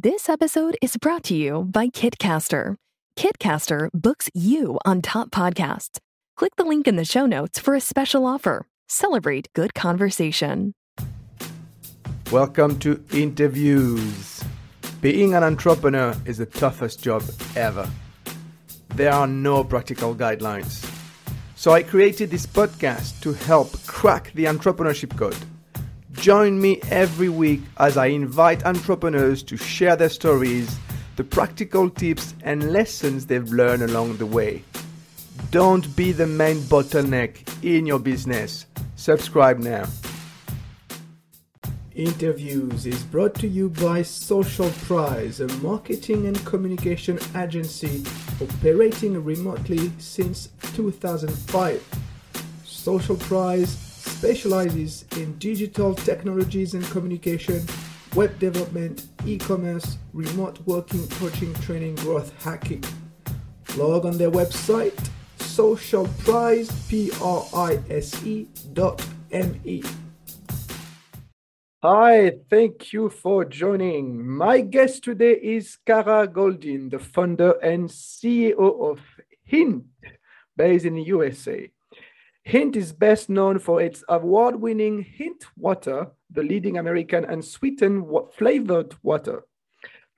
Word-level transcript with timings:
This 0.00 0.28
episode 0.28 0.76
is 0.80 0.96
brought 0.96 1.24
to 1.24 1.34
you 1.34 1.64
by 1.64 1.88
Kitcaster. 1.88 2.76
Kitcaster 3.16 3.88
books 3.92 4.30
you 4.32 4.78
on 4.84 5.02
top 5.02 5.32
podcasts. 5.32 5.98
Click 6.36 6.54
the 6.54 6.62
link 6.62 6.86
in 6.86 6.94
the 6.94 7.04
show 7.04 7.26
notes 7.26 7.58
for 7.58 7.74
a 7.74 7.80
special 7.80 8.24
offer. 8.24 8.68
Celebrate 8.88 9.52
good 9.54 9.74
conversation. 9.74 10.74
Welcome 12.30 12.78
to 12.78 13.02
Interviews. 13.12 14.44
Being 15.00 15.34
an 15.34 15.42
entrepreneur 15.42 16.14
is 16.24 16.38
the 16.38 16.46
toughest 16.46 17.02
job 17.02 17.24
ever. 17.56 17.90
There 18.94 19.12
are 19.12 19.26
no 19.26 19.64
practical 19.64 20.14
guidelines. 20.14 20.88
So 21.56 21.72
I 21.72 21.82
created 21.82 22.30
this 22.30 22.46
podcast 22.46 23.20
to 23.22 23.32
help 23.32 23.72
crack 23.86 24.30
the 24.34 24.44
entrepreneurship 24.44 25.16
code. 25.16 25.44
Join 26.20 26.60
me 26.60 26.80
every 26.90 27.28
week 27.28 27.60
as 27.78 27.96
I 27.96 28.06
invite 28.06 28.66
entrepreneurs 28.66 29.44
to 29.44 29.56
share 29.56 29.94
their 29.94 30.08
stories, 30.08 30.76
the 31.14 31.22
practical 31.22 31.88
tips 31.88 32.34
and 32.42 32.72
lessons 32.72 33.26
they've 33.26 33.48
learned 33.52 33.84
along 33.84 34.16
the 34.16 34.26
way. 34.26 34.64
Don't 35.52 35.94
be 35.94 36.10
the 36.10 36.26
main 36.26 36.56
bottleneck 36.56 37.38
in 37.62 37.86
your 37.86 38.00
business. 38.00 38.66
Subscribe 38.96 39.60
now. 39.60 39.86
Interviews 41.94 42.84
is 42.84 43.02
brought 43.04 43.36
to 43.36 43.46
you 43.46 43.70
by 43.70 44.02
Social 44.02 44.70
Prize, 44.86 45.40
a 45.40 45.46
marketing 45.58 46.26
and 46.26 46.44
communication 46.44 47.20
agency 47.36 48.02
operating 48.42 49.22
remotely 49.22 49.92
since 49.98 50.48
2005. 50.74 51.80
Social 52.64 53.16
Prize 53.16 53.87
specializes 54.18 55.04
in 55.16 55.38
digital 55.38 55.94
technologies 55.94 56.74
and 56.74 56.84
communication, 56.86 57.64
web 58.16 58.36
development, 58.40 59.06
e-commerce, 59.24 59.96
remote 60.12 60.58
working, 60.66 61.06
coaching, 61.20 61.54
training, 61.62 61.94
growth 61.94 62.32
hacking. 62.42 62.82
Log 63.76 64.04
on 64.04 64.18
their 64.18 64.32
website 64.32 64.98
socialprize. 65.58 66.70
Hi, 71.82 72.32
thank 72.50 72.92
you 72.92 73.10
for 73.10 73.44
joining. 73.44 74.24
My 74.36 74.60
guest 74.60 75.04
today 75.04 75.32
is 75.32 75.78
Kara 75.84 76.26
Goldin, 76.28 76.90
the 76.90 76.98
founder 76.98 77.52
and 77.52 77.88
CEO 77.88 78.90
of 78.90 79.00
Hint, 79.44 79.86
based 80.56 80.84
in 80.84 80.94
the 80.94 81.02
USA. 81.02 81.70
Hint 82.48 82.76
is 82.76 82.94
best 82.94 83.28
known 83.28 83.58
for 83.58 83.82
its 83.82 84.02
award 84.08 84.56
winning 84.56 85.02
Hint 85.02 85.44
Water, 85.58 86.06
the 86.30 86.42
leading 86.42 86.78
American 86.78 87.26
unsweetened 87.26 88.06
flavored 88.32 88.94
water. 89.02 89.44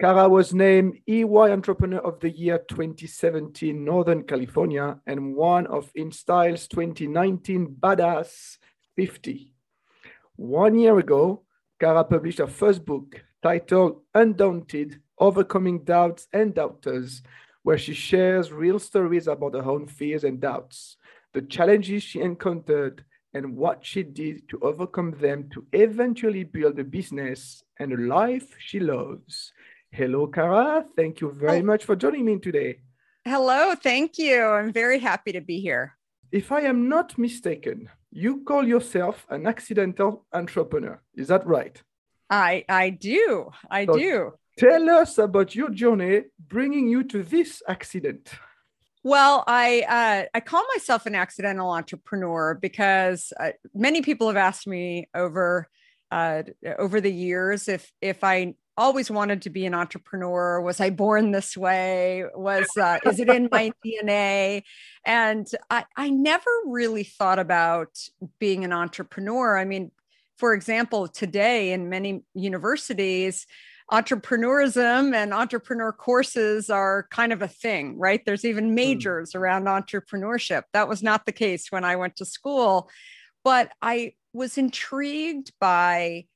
Kara 0.00 0.28
was 0.28 0.54
named 0.54 1.00
EY 1.08 1.24
Entrepreneur 1.50 1.98
of 1.98 2.20
the 2.20 2.30
Year 2.30 2.58
2017 2.68 3.84
Northern 3.84 4.22
California 4.22 5.00
and 5.08 5.34
one 5.34 5.66
of 5.66 5.92
InStyle's 5.94 6.68
2019 6.68 7.66
Badass 7.80 8.58
50. 8.94 9.52
One 10.36 10.78
year 10.78 10.96
ago, 11.00 11.42
Kara 11.80 12.04
published 12.04 12.38
her 12.38 12.46
first 12.46 12.84
book 12.84 13.24
titled 13.42 14.02
Undaunted 14.14 15.00
Overcoming 15.18 15.82
Doubts 15.82 16.28
and 16.32 16.54
Doubters, 16.54 17.22
where 17.64 17.76
she 17.76 17.92
shares 17.92 18.52
real 18.52 18.78
stories 18.78 19.26
about 19.26 19.54
her 19.54 19.68
own 19.68 19.88
fears 19.88 20.22
and 20.22 20.40
doubts, 20.40 20.96
the 21.32 21.42
challenges 21.42 22.02
she 22.02 22.20
encountered, 22.20 23.04
and 23.34 23.56
what 23.56 23.84
she 23.84 24.02
did 24.02 24.48
to 24.48 24.58
overcome 24.60 25.12
them 25.20 25.48
to 25.52 25.66
eventually 25.72 26.44
build 26.44 26.78
a 26.78 26.84
business 26.84 27.62
and 27.78 27.92
a 27.92 27.96
life 27.96 28.54
she 28.58 28.80
loves. 28.80 29.52
Hello, 29.92 30.26
Kara. 30.26 30.84
Thank 30.96 31.20
you 31.20 31.32
very 31.32 31.60
oh. 31.60 31.64
much 31.64 31.84
for 31.84 31.96
joining 31.96 32.24
me 32.24 32.38
today. 32.38 32.80
Hello, 33.24 33.74
thank 33.74 34.18
you. 34.18 34.42
I'm 34.42 34.72
very 34.72 34.98
happy 34.98 35.32
to 35.32 35.40
be 35.40 35.60
here. 35.60 35.96
If 36.32 36.52
I 36.52 36.62
am 36.62 36.88
not 36.88 37.18
mistaken, 37.18 37.88
you 38.10 38.42
call 38.44 38.66
yourself 38.66 39.26
an 39.30 39.46
accidental 39.46 40.26
entrepreneur. 40.32 41.02
Is 41.14 41.28
that 41.28 41.46
right? 41.46 41.80
I 42.28 42.64
I 42.69 42.90
do. 42.90 43.50
I 43.70 43.86
so 43.86 43.94
do. 43.94 44.32
Tell 44.58 44.90
us 44.90 45.19
about 45.19 45.54
your 45.54 45.70
journey 45.70 46.22
bringing 46.38 46.88
you 46.88 47.02
to 47.04 47.22
this 47.22 47.62
accident. 47.66 48.30
Well, 49.03 49.44
I 49.47 49.81
uh, 49.88 50.28
I 50.34 50.41
call 50.41 50.65
myself 50.75 51.06
an 51.06 51.15
accidental 51.15 51.71
entrepreneur 51.71 52.55
because 52.55 53.33
uh, 53.41 53.53
many 53.75 54.03
people 54.03 54.27
have 54.27 54.37
asked 54.37 54.66
me 54.66 55.09
over 55.15 55.69
uh, 56.11 56.43
over 56.78 57.00
the 57.00 57.12
years 57.12 57.69
if 57.69 57.91
if 58.03 58.22
I 58.22 58.55
always 58.77 59.11
wanted 59.11 59.43
to 59.43 59.50
be 59.50 59.65
an 59.65 59.75
entrepreneur. 59.75 60.61
Was 60.61 60.81
I 60.81 60.91
born 60.91 61.31
this 61.31 61.56
way? 61.56 62.25
Was 62.34 62.69
uh, 62.78 62.99
is 63.06 63.21
it 63.21 63.31
in 63.31 63.49
my 63.50 63.72
DNA? 63.84 64.65
And 65.06 65.47
I 65.71 65.84
I 65.97 66.11
never 66.11 66.50
really 66.67 67.05
thought 67.05 67.38
about 67.38 67.99
being 68.38 68.65
an 68.65 68.72
entrepreneur. 68.72 69.56
I 69.56 69.65
mean, 69.65 69.93
for 70.37 70.53
example, 70.53 71.09
today 71.09 71.72
in 71.72 71.88
many 71.88 72.22
universities 72.34 73.47
entrepreneurism 73.90 75.14
and 75.14 75.34
entrepreneur 75.34 75.92
courses 75.92 76.70
are 76.70 77.06
kind 77.10 77.32
of 77.32 77.42
a 77.42 77.48
thing, 77.48 77.98
right? 77.98 78.22
There's 78.24 78.44
even 78.44 78.68
hmm. 78.68 78.74
majors 78.74 79.32
mm. 79.32 79.40
around 79.40 79.64
entrepreneurship. 79.66 80.62
That 80.72 80.88
was 80.88 81.02
not 81.02 81.26
the 81.26 81.32
case 81.32 81.70
when 81.70 81.84
I 81.84 81.96
went 81.96 82.16
to 82.16 82.24
school, 82.24 82.88
but 83.44 83.72
I 83.82 84.14
was 84.32 84.58
intrigued 84.58 85.52
by 85.60 86.26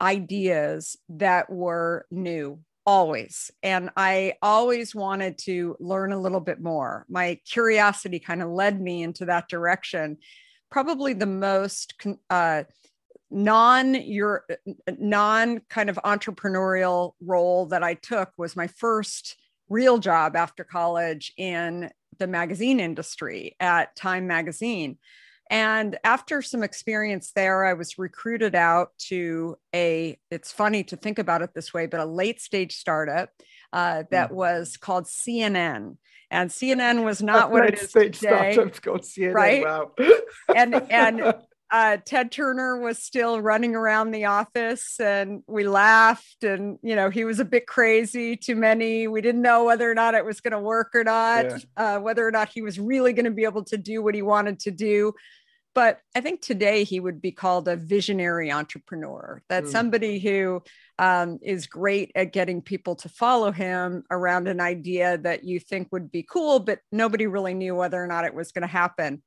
ideas 0.00 0.96
that 1.08 1.50
were 1.50 2.06
new 2.10 2.60
always 2.84 3.50
and 3.64 3.90
i 3.96 4.34
always 4.42 4.94
wanted 4.94 5.36
to 5.36 5.74
learn 5.80 6.12
a 6.12 6.20
little 6.20 6.38
bit 6.38 6.60
more 6.60 7.04
my 7.08 7.40
curiosity 7.44 8.20
kind 8.20 8.42
of 8.42 8.48
led 8.48 8.80
me 8.80 9.02
into 9.02 9.24
that 9.24 9.48
direction 9.48 10.16
probably 10.70 11.12
the 11.12 11.26
most 11.26 11.94
uh, 12.30 12.62
non 13.30 13.94
your 13.94 14.44
non 14.98 15.60
kind 15.68 15.90
of 15.90 15.98
entrepreneurial 16.04 17.12
role 17.20 17.66
that 17.66 17.82
I 17.82 17.94
took 17.94 18.30
was 18.36 18.56
my 18.56 18.66
first 18.66 19.36
real 19.68 19.98
job 19.98 20.36
after 20.36 20.64
college 20.64 21.32
in 21.36 21.90
the 22.18 22.26
magazine 22.26 22.80
industry 22.80 23.56
at 23.60 23.96
Time 23.96 24.26
magazine. 24.26 24.98
And 25.48 25.96
after 26.02 26.42
some 26.42 26.64
experience 26.64 27.30
there, 27.32 27.64
I 27.64 27.74
was 27.74 27.98
recruited 27.98 28.54
out 28.54 28.90
to 29.08 29.56
a, 29.74 30.18
it's 30.30 30.50
funny 30.50 30.82
to 30.84 30.96
think 30.96 31.18
about 31.18 31.42
it 31.42 31.54
this 31.54 31.72
way, 31.72 31.86
but 31.86 32.00
a 32.00 32.04
late 32.04 32.40
stage 32.40 32.74
startup 32.76 33.30
uh, 33.72 34.04
that 34.10 34.30
mm. 34.30 34.34
was 34.34 34.76
called 34.76 35.04
CNN. 35.04 35.98
And 36.30 36.50
CNN 36.50 37.04
was 37.04 37.22
not 37.22 37.52
what 37.52 37.66
it 37.66 37.80
is 37.80 37.92
today, 37.92 38.54
called 38.56 39.02
CNN, 39.02 39.34
right? 39.34 39.62
Wow. 39.62 39.92
and 40.54 40.74
and 40.90 41.34
uh, 41.70 41.96
Ted 42.04 42.30
Turner 42.30 42.78
was 42.78 43.02
still 43.02 43.40
running 43.40 43.74
around 43.74 44.12
the 44.12 44.26
office 44.26 45.00
and 45.00 45.42
we 45.46 45.66
laughed. 45.66 46.44
And, 46.44 46.78
you 46.82 46.94
know, 46.94 47.10
he 47.10 47.24
was 47.24 47.40
a 47.40 47.44
bit 47.44 47.66
crazy 47.66 48.36
to 48.38 48.54
many. 48.54 49.08
We 49.08 49.20
didn't 49.20 49.42
know 49.42 49.64
whether 49.64 49.90
or 49.90 49.94
not 49.94 50.14
it 50.14 50.24
was 50.24 50.40
going 50.40 50.52
to 50.52 50.60
work 50.60 50.94
or 50.94 51.02
not, 51.02 51.46
yeah. 51.46 51.58
uh, 51.76 52.00
whether 52.00 52.26
or 52.26 52.30
not 52.30 52.50
he 52.50 52.62
was 52.62 52.78
really 52.78 53.12
going 53.12 53.24
to 53.24 53.30
be 53.32 53.44
able 53.44 53.64
to 53.64 53.76
do 53.76 54.02
what 54.02 54.14
he 54.14 54.22
wanted 54.22 54.60
to 54.60 54.70
do. 54.70 55.12
But 55.74 55.98
I 56.14 56.22
think 56.22 56.40
today 56.40 56.84
he 56.84 57.00
would 57.00 57.20
be 57.20 57.32
called 57.32 57.68
a 57.68 57.76
visionary 57.76 58.50
entrepreneur. 58.50 59.42
That's 59.48 59.68
mm. 59.68 59.72
somebody 59.72 60.18
who 60.18 60.62
um, 60.98 61.38
is 61.42 61.66
great 61.66 62.12
at 62.14 62.32
getting 62.32 62.62
people 62.62 62.94
to 62.96 63.10
follow 63.10 63.50
him 63.50 64.04
around 64.10 64.48
an 64.48 64.60
idea 64.60 65.18
that 65.18 65.44
you 65.44 65.60
think 65.60 65.88
would 65.90 66.10
be 66.10 66.22
cool, 66.22 66.60
but 66.60 66.78
nobody 66.92 67.26
really 67.26 67.52
knew 67.52 67.74
whether 67.74 68.02
or 68.02 68.06
not 68.06 68.24
it 68.24 68.34
was 68.34 68.52
going 68.52 68.62
to 68.62 68.68
happen 68.68 69.22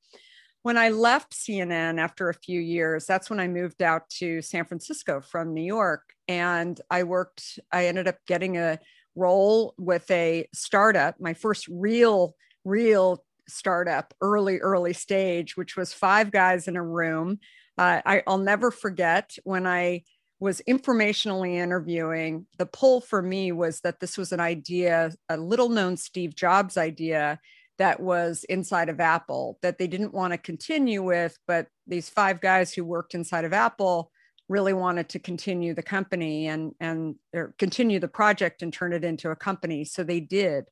when 0.64 0.78
I 0.78 0.90
left 0.90 1.34
CNN 1.34 2.00
after 2.00 2.30
a 2.30 2.34
few 2.34 2.60
years, 2.60 3.06
that's 3.06 3.30
when 3.30 3.40
I 3.40 3.48
moved 3.48 3.82
out 3.82 4.10
to 4.20 4.42
San 4.42 4.66
Francisco 4.66 5.22
from 5.22 5.54
New 5.54 5.64
York. 5.64 6.14
And 6.28 6.80
I 6.90 7.04
worked, 7.04 7.60
I 7.72 7.88
ended 7.88 8.08
up 8.08 8.18
getting 8.28 8.58
a 8.58 8.80
role 9.16 9.74
with 9.78 10.10
a 10.12 10.48
startup, 10.54 11.20
my 11.20 11.34
first 11.34 11.68
real, 11.70 12.36
real 12.66 13.24
startup, 13.48 14.14
early, 14.22 14.60
early 14.60 14.94
stage, 14.94 15.56
which 15.56 15.76
was 15.76 15.94
five 15.94 16.32
guys 16.32 16.68
in 16.68 16.76
a 16.76 16.84
room. 16.84 17.40
Uh, 17.78 18.02
I, 18.06 18.24
I'll 18.28 18.38
never 18.38 18.70
forget 18.70 19.36
when 19.44 19.66
I 19.66 20.04
was 20.40 20.62
informationally 20.68 21.56
interviewing. 21.56 22.46
The 22.58 22.66
pull 22.66 23.02
for 23.02 23.22
me 23.22 23.52
was 23.52 23.82
that 23.82 24.00
this 24.00 24.18
was 24.18 24.32
an 24.32 24.40
idea, 24.40 25.14
a 25.30 25.38
little 25.38 25.70
known 25.70 25.98
Steve 25.98 26.36
Jobs 26.36 26.78
idea 26.78 27.40
that 27.80 28.00
was 28.00 28.44
inside 28.46 28.90
of 28.90 29.00
Apple 29.00 29.58
that 29.62 29.78
they 29.78 29.88
didn't 29.88 30.14
want 30.14 30.34
to 30.34 30.38
continue 30.38 31.02
with, 31.02 31.38
but 31.48 31.68
these 31.88 32.10
five 32.10 32.42
guys 32.42 32.74
who 32.74 32.84
worked 32.84 33.16
inside 33.16 33.46
of 33.46 33.54
Apple 33.54 34.12
really 34.50 34.74
wanted 34.74 35.08
to 35.10 35.20
continue 35.20 35.74
the 35.74 35.84
company 35.84 36.48
and 36.48 36.74
and 36.80 37.16
or 37.34 37.56
continue 37.58 38.00
the 38.00 38.08
project 38.08 38.62
and 38.62 38.74
turn 38.74 38.94
it 38.94 39.04
into 39.04 39.32
a 39.32 39.36
company. 39.36 39.86
So 39.86 40.04
they 40.04 40.20
did. 40.20 40.66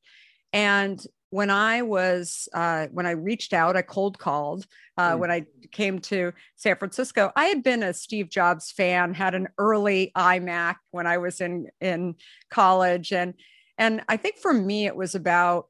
And 0.53 1.03
when 1.29 1.49
I 1.49 1.81
was 1.81 2.47
uh, 2.53 2.87
when 2.91 3.05
I 3.05 3.11
reached 3.11 3.53
out, 3.53 3.77
I 3.77 3.81
cold 3.81 4.17
called 4.17 4.65
uh, 4.97 5.13
mm. 5.13 5.19
when 5.19 5.31
I 5.31 5.45
came 5.71 5.99
to 5.99 6.33
San 6.55 6.75
Francisco. 6.77 7.31
I 7.35 7.45
had 7.45 7.63
been 7.63 7.83
a 7.83 7.93
Steve 7.93 8.29
Jobs 8.29 8.71
fan, 8.71 9.13
had 9.13 9.35
an 9.35 9.47
early 9.57 10.11
iMac 10.15 10.75
when 10.91 11.07
I 11.07 11.17
was 11.17 11.41
in 11.41 11.67
in 11.81 12.15
college, 12.49 13.11
and 13.11 13.33
and 13.77 14.01
I 14.07 14.17
think 14.17 14.37
for 14.37 14.53
me 14.53 14.85
it 14.85 14.95
was 14.95 15.15
about 15.15 15.67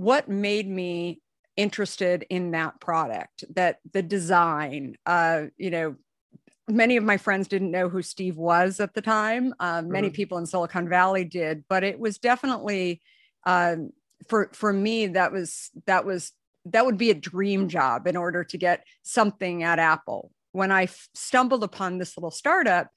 what 0.00 0.28
made 0.28 0.66
me 0.66 1.20
interested 1.56 2.24
in 2.30 2.52
that 2.52 2.80
product, 2.80 3.44
that 3.54 3.80
the 3.92 4.02
design, 4.02 4.96
uh, 5.06 5.44
you 5.56 5.70
know. 5.70 5.96
Many 6.68 6.96
of 6.96 7.02
my 7.02 7.16
friends 7.16 7.48
didn't 7.48 7.72
know 7.72 7.88
who 7.88 8.00
Steve 8.00 8.36
was 8.36 8.78
at 8.78 8.94
the 8.94 9.02
time. 9.02 9.52
Uh, 9.58 9.82
many 9.84 10.08
mm. 10.08 10.14
people 10.14 10.38
in 10.38 10.46
Silicon 10.46 10.88
Valley 10.88 11.24
did, 11.24 11.64
but 11.68 11.82
it 11.82 11.98
was 11.98 12.18
definitely 12.18 13.00
um, 13.44 13.90
for 14.28 14.50
for 14.52 14.72
me 14.72 15.08
that 15.08 15.32
was 15.32 15.70
that 15.86 16.04
was 16.04 16.30
that 16.66 16.86
would 16.86 16.96
be 16.96 17.10
a 17.10 17.14
dream 17.14 17.68
job 17.68 18.06
in 18.06 18.16
order 18.16 18.44
to 18.44 18.56
get 18.56 18.84
something 19.02 19.64
at 19.64 19.80
Apple. 19.80 20.30
When 20.52 20.70
I 20.70 20.84
f- 20.84 21.08
stumbled 21.14 21.64
upon 21.64 21.98
this 21.98 22.16
little 22.16 22.30
startup, 22.30 22.88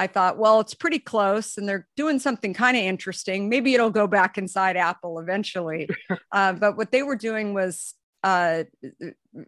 I 0.00 0.06
thought, 0.06 0.38
well, 0.38 0.60
it's 0.60 0.72
pretty 0.72 0.98
close 0.98 1.58
and 1.58 1.68
they're 1.68 1.86
doing 1.94 2.18
something 2.18 2.54
kind 2.54 2.74
of 2.74 2.82
interesting. 2.82 3.50
Maybe 3.50 3.74
it'll 3.74 3.90
go 3.90 4.06
back 4.06 4.38
inside 4.38 4.78
Apple 4.78 5.18
eventually. 5.18 5.90
uh, 6.32 6.54
but 6.54 6.78
what 6.78 6.90
they 6.90 7.02
were 7.02 7.16
doing 7.16 7.52
was 7.52 7.92
uh, 8.24 8.64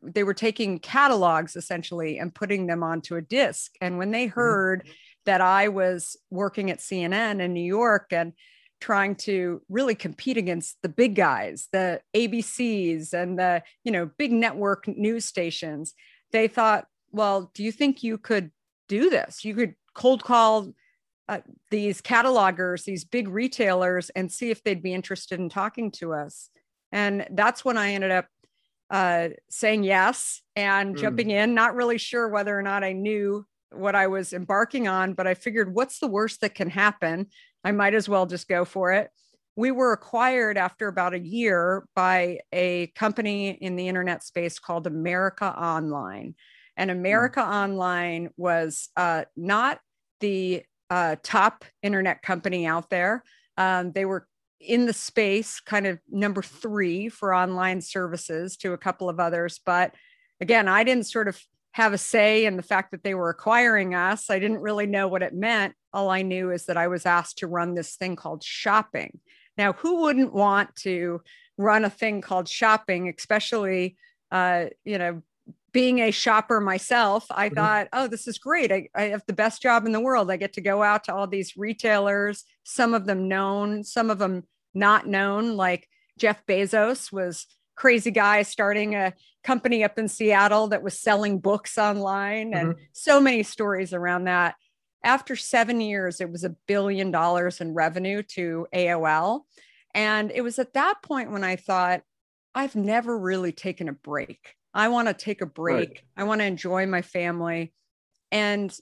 they 0.02 0.24
were 0.24 0.34
taking 0.34 0.78
catalogs 0.78 1.56
essentially 1.56 2.18
and 2.18 2.34
putting 2.34 2.66
them 2.66 2.82
onto 2.82 3.16
a 3.16 3.22
disk. 3.22 3.72
And 3.80 3.96
when 3.96 4.10
they 4.10 4.26
mm-hmm. 4.26 4.38
heard 4.40 4.80
mm-hmm. 4.80 4.92
that 5.24 5.40
I 5.40 5.68
was 5.68 6.18
working 6.30 6.70
at 6.70 6.80
CNN 6.80 7.40
in 7.40 7.54
New 7.54 7.64
York 7.64 8.08
and 8.10 8.34
trying 8.78 9.14
to 9.14 9.62
really 9.70 9.94
compete 9.94 10.36
against 10.36 10.76
the 10.82 10.90
big 10.90 11.14
guys, 11.14 11.68
the 11.72 12.02
ABCs 12.14 13.14
and 13.14 13.38
the, 13.38 13.62
you 13.84 13.90
know, 13.90 14.10
big 14.18 14.32
network 14.32 14.86
news 14.86 15.24
stations. 15.24 15.94
They 16.30 16.46
thought, 16.46 16.84
well, 17.10 17.50
do 17.54 17.62
you 17.62 17.72
think 17.72 18.02
you 18.02 18.18
could 18.18 18.50
do 18.86 19.08
this? 19.08 19.46
You 19.46 19.54
could 19.54 19.76
cold 19.94 20.22
call 20.22 20.72
uh, 21.28 21.40
these 21.70 22.00
catalogers, 22.00 22.84
these 22.84 23.04
big 23.04 23.28
retailers, 23.28 24.10
and 24.10 24.30
see 24.30 24.50
if 24.50 24.62
they'd 24.62 24.82
be 24.82 24.92
interested 24.92 25.38
in 25.38 25.48
talking 25.48 25.90
to 25.92 26.12
us. 26.12 26.50
And 26.90 27.26
that's 27.30 27.64
when 27.64 27.78
I 27.78 27.92
ended 27.92 28.10
up 28.10 28.26
uh, 28.90 29.28
saying 29.48 29.84
yes 29.84 30.42
and 30.56 30.94
mm. 30.94 30.98
jumping 30.98 31.30
in, 31.30 31.54
not 31.54 31.74
really 31.74 31.98
sure 31.98 32.28
whether 32.28 32.58
or 32.58 32.62
not 32.62 32.84
I 32.84 32.92
knew 32.92 33.46
what 33.70 33.94
I 33.94 34.06
was 34.08 34.34
embarking 34.34 34.88
on, 34.88 35.14
but 35.14 35.26
I 35.26 35.34
figured, 35.34 35.74
what's 35.74 35.98
the 35.98 36.08
worst 36.08 36.42
that 36.42 36.54
can 36.54 36.68
happen? 36.68 37.28
I 37.64 37.72
might 37.72 37.94
as 37.94 38.08
well 38.08 38.26
just 38.26 38.48
go 38.48 38.66
for 38.66 38.92
it. 38.92 39.10
We 39.56 39.70
were 39.70 39.92
acquired 39.92 40.58
after 40.58 40.88
about 40.88 41.14
a 41.14 41.18
year 41.18 41.86
by 41.94 42.40
a 42.52 42.88
company 42.88 43.50
in 43.50 43.76
the 43.76 43.88
internet 43.88 44.22
space 44.24 44.58
called 44.58 44.86
America 44.86 45.46
Online. 45.46 46.34
And 46.76 46.90
hmm. 46.90 46.96
America 46.98 47.40
mm. 47.40 47.48
Online 47.48 48.30
was 48.36 48.88
uh, 48.96 49.24
not 49.36 49.80
the 50.20 50.62
uh, 50.90 51.16
top 51.22 51.64
internet 51.82 52.22
company 52.22 52.66
out 52.66 52.90
there. 52.90 53.24
Um, 53.56 53.92
they 53.92 54.04
were 54.04 54.26
in 54.60 54.86
the 54.86 54.92
space, 54.92 55.60
kind 55.60 55.86
of 55.86 55.98
number 56.10 56.42
three 56.42 57.08
for 57.08 57.34
online 57.34 57.80
services 57.80 58.56
to 58.58 58.72
a 58.72 58.78
couple 58.78 59.08
of 59.08 59.18
others. 59.18 59.60
But 59.64 59.94
again, 60.40 60.68
I 60.68 60.84
didn't 60.84 61.06
sort 61.06 61.28
of 61.28 61.40
have 61.72 61.92
a 61.92 61.98
say 61.98 62.44
in 62.44 62.56
the 62.56 62.62
fact 62.62 62.90
that 62.90 63.02
they 63.02 63.14
were 63.14 63.30
acquiring 63.30 63.94
us. 63.94 64.30
I 64.30 64.38
didn't 64.38 64.60
really 64.60 64.86
know 64.86 65.08
what 65.08 65.22
it 65.22 65.34
meant. 65.34 65.74
All 65.92 66.10
I 66.10 66.22
knew 66.22 66.50
is 66.50 66.66
that 66.66 66.76
I 66.76 66.88
was 66.88 67.06
asked 67.06 67.38
to 67.38 67.46
run 67.46 67.74
this 67.74 67.96
thing 67.96 68.14
called 68.14 68.44
shopping. 68.44 69.20
Now, 69.56 69.72
who 69.72 70.02
wouldn't 70.02 70.32
want 70.32 70.74
to 70.76 71.22
run 71.58 71.84
a 71.84 71.90
thing 71.90 72.20
called 72.20 72.48
shopping, 72.48 73.12
especially, 73.16 73.96
uh, 74.30 74.66
you 74.84 74.98
know, 74.98 75.22
being 75.72 76.00
a 76.00 76.10
shopper 76.10 76.60
myself, 76.60 77.26
I 77.30 77.46
mm-hmm. 77.46 77.56
thought, 77.56 77.88
oh, 77.92 78.06
this 78.06 78.28
is 78.28 78.38
great. 78.38 78.70
I, 78.70 78.88
I 78.94 79.02
have 79.04 79.24
the 79.26 79.32
best 79.32 79.62
job 79.62 79.86
in 79.86 79.92
the 79.92 80.00
world. 80.00 80.30
I 80.30 80.36
get 80.36 80.52
to 80.54 80.60
go 80.60 80.82
out 80.82 81.04
to 81.04 81.14
all 81.14 81.26
these 81.26 81.56
retailers, 81.56 82.44
some 82.62 82.94
of 82.94 83.06
them 83.06 83.28
known, 83.28 83.84
some 83.84 84.10
of 84.10 84.18
them 84.18 84.44
not 84.74 85.06
known, 85.06 85.56
like 85.56 85.88
Jeff 86.18 86.44
Bezos 86.46 87.10
was 87.10 87.46
crazy 87.74 88.10
guy 88.10 88.42
starting 88.42 88.94
a 88.94 89.14
company 89.42 89.82
up 89.82 89.98
in 89.98 90.08
Seattle 90.08 90.68
that 90.68 90.82
was 90.82 90.98
selling 90.98 91.40
books 91.40 91.78
online 91.78 92.54
and 92.54 92.74
mm-hmm. 92.74 92.82
so 92.92 93.20
many 93.20 93.42
stories 93.42 93.92
around 93.92 94.24
that. 94.24 94.54
After 95.04 95.34
seven 95.34 95.80
years, 95.80 96.20
it 96.20 96.30
was 96.30 96.44
a 96.44 96.54
billion 96.68 97.10
dollars 97.10 97.60
in 97.60 97.74
revenue 97.74 98.22
to 98.34 98.66
AOL. 98.74 99.40
And 99.94 100.30
it 100.32 100.42
was 100.42 100.58
at 100.58 100.74
that 100.74 101.02
point 101.02 101.32
when 101.32 101.44
I 101.44 101.56
thought, 101.56 102.02
I've 102.54 102.76
never 102.76 103.18
really 103.18 103.52
taken 103.52 103.88
a 103.88 103.92
break. 103.92 104.54
I 104.74 104.88
want 104.88 105.08
to 105.08 105.14
take 105.14 105.42
a 105.42 105.46
break. 105.46 105.88
Right. 105.88 106.00
I 106.16 106.24
want 106.24 106.40
to 106.40 106.46
enjoy 106.46 106.86
my 106.86 107.02
family. 107.02 107.72
And 108.30 108.74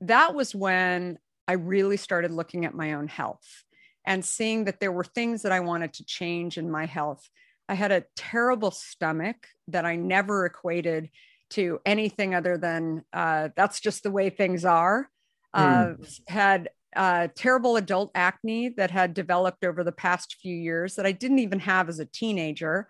that 0.00 0.34
was 0.34 0.54
when 0.54 1.18
I 1.46 1.52
really 1.52 1.96
started 1.96 2.30
looking 2.30 2.64
at 2.64 2.74
my 2.74 2.94
own 2.94 3.08
health 3.08 3.64
and 4.04 4.24
seeing 4.24 4.64
that 4.64 4.80
there 4.80 4.92
were 4.92 5.04
things 5.04 5.42
that 5.42 5.52
I 5.52 5.60
wanted 5.60 5.94
to 5.94 6.04
change 6.04 6.58
in 6.58 6.70
my 6.70 6.86
health. 6.86 7.28
I 7.68 7.74
had 7.74 7.92
a 7.92 8.04
terrible 8.16 8.70
stomach 8.70 9.46
that 9.68 9.84
I 9.84 9.96
never 9.96 10.46
equated 10.46 11.10
to 11.50 11.80
anything 11.86 12.34
other 12.34 12.58
than 12.58 13.04
uh, 13.12 13.48
that's 13.56 13.80
just 13.80 14.02
the 14.02 14.10
way 14.10 14.30
things 14.30 14.64
are. 14.64 15.08
Uh, 15.54 15.86
mm. 15.86 16.20
Had 16.28 16.70
uh, 16.96 17.28
terrible 17.34 17.76
adult 17.76 18.10
acne 18.14 18.70
that 18.70 18.90
had 18.90 19.14
developed 19.14 19.64
over 19.64 19.84
the 19.84 19.92
past 19.92 20.36
few 20.40 20.56
years 20.56 20.96
that 20.96 21.06
I 21.06 21.12
didn't 21.12 21.38
even 21.38 21.60
have 21.60 21.88
as 21.88 21.98
a 21.98 22.06
teenager. 22.06 22.88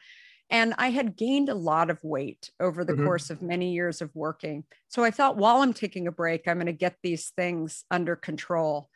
And 0.50 0.74
I 0.78 0.90
had 0.90 1.16
gained 1.16 1.48
a 1.48 1.54
lot 1.54 1.90
of 1.90 2.02
weight 2.02 2.50
over 2.58 2.84
the 2.84 2.94
mm-hmm. 2.94 3.04
course 3.04 3.30
of 3.30 3.42
many 3.42 3.72
years 3.72 4.00
of 4.00 4.14
working. 4.14 4.64
So 4.88 5.04
I 5.04 5.10
thought 5.10 5.36
while 5.36 5.58
I'm 5.62 5.74
taking 5.74 6.06
a 6.06 6.12
break, 6.12 6.48
I'm 6.48 6.56
going 6.56 6.66
to 6.66 6.72
get 6.72 6.96
these 7.02 7.30
things 7.30 7.84
under 7.90 8.16
control. 8.16 8.88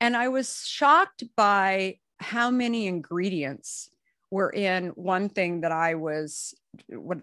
And 0.00 0.16
I 0.16 0.28
was 0.28 0.64
shocked 0.66 1.24
by 1.36 1.98
how 2.20 2.50
many 2.50 2.86
ingredients 2.86 3.90
were 4.30 4.50
in 4.50 4.88
one 4.90 5.28
thing 5.28 5.62
that 5.62 5.72
I 5.72 5.94
was 5.94 6.54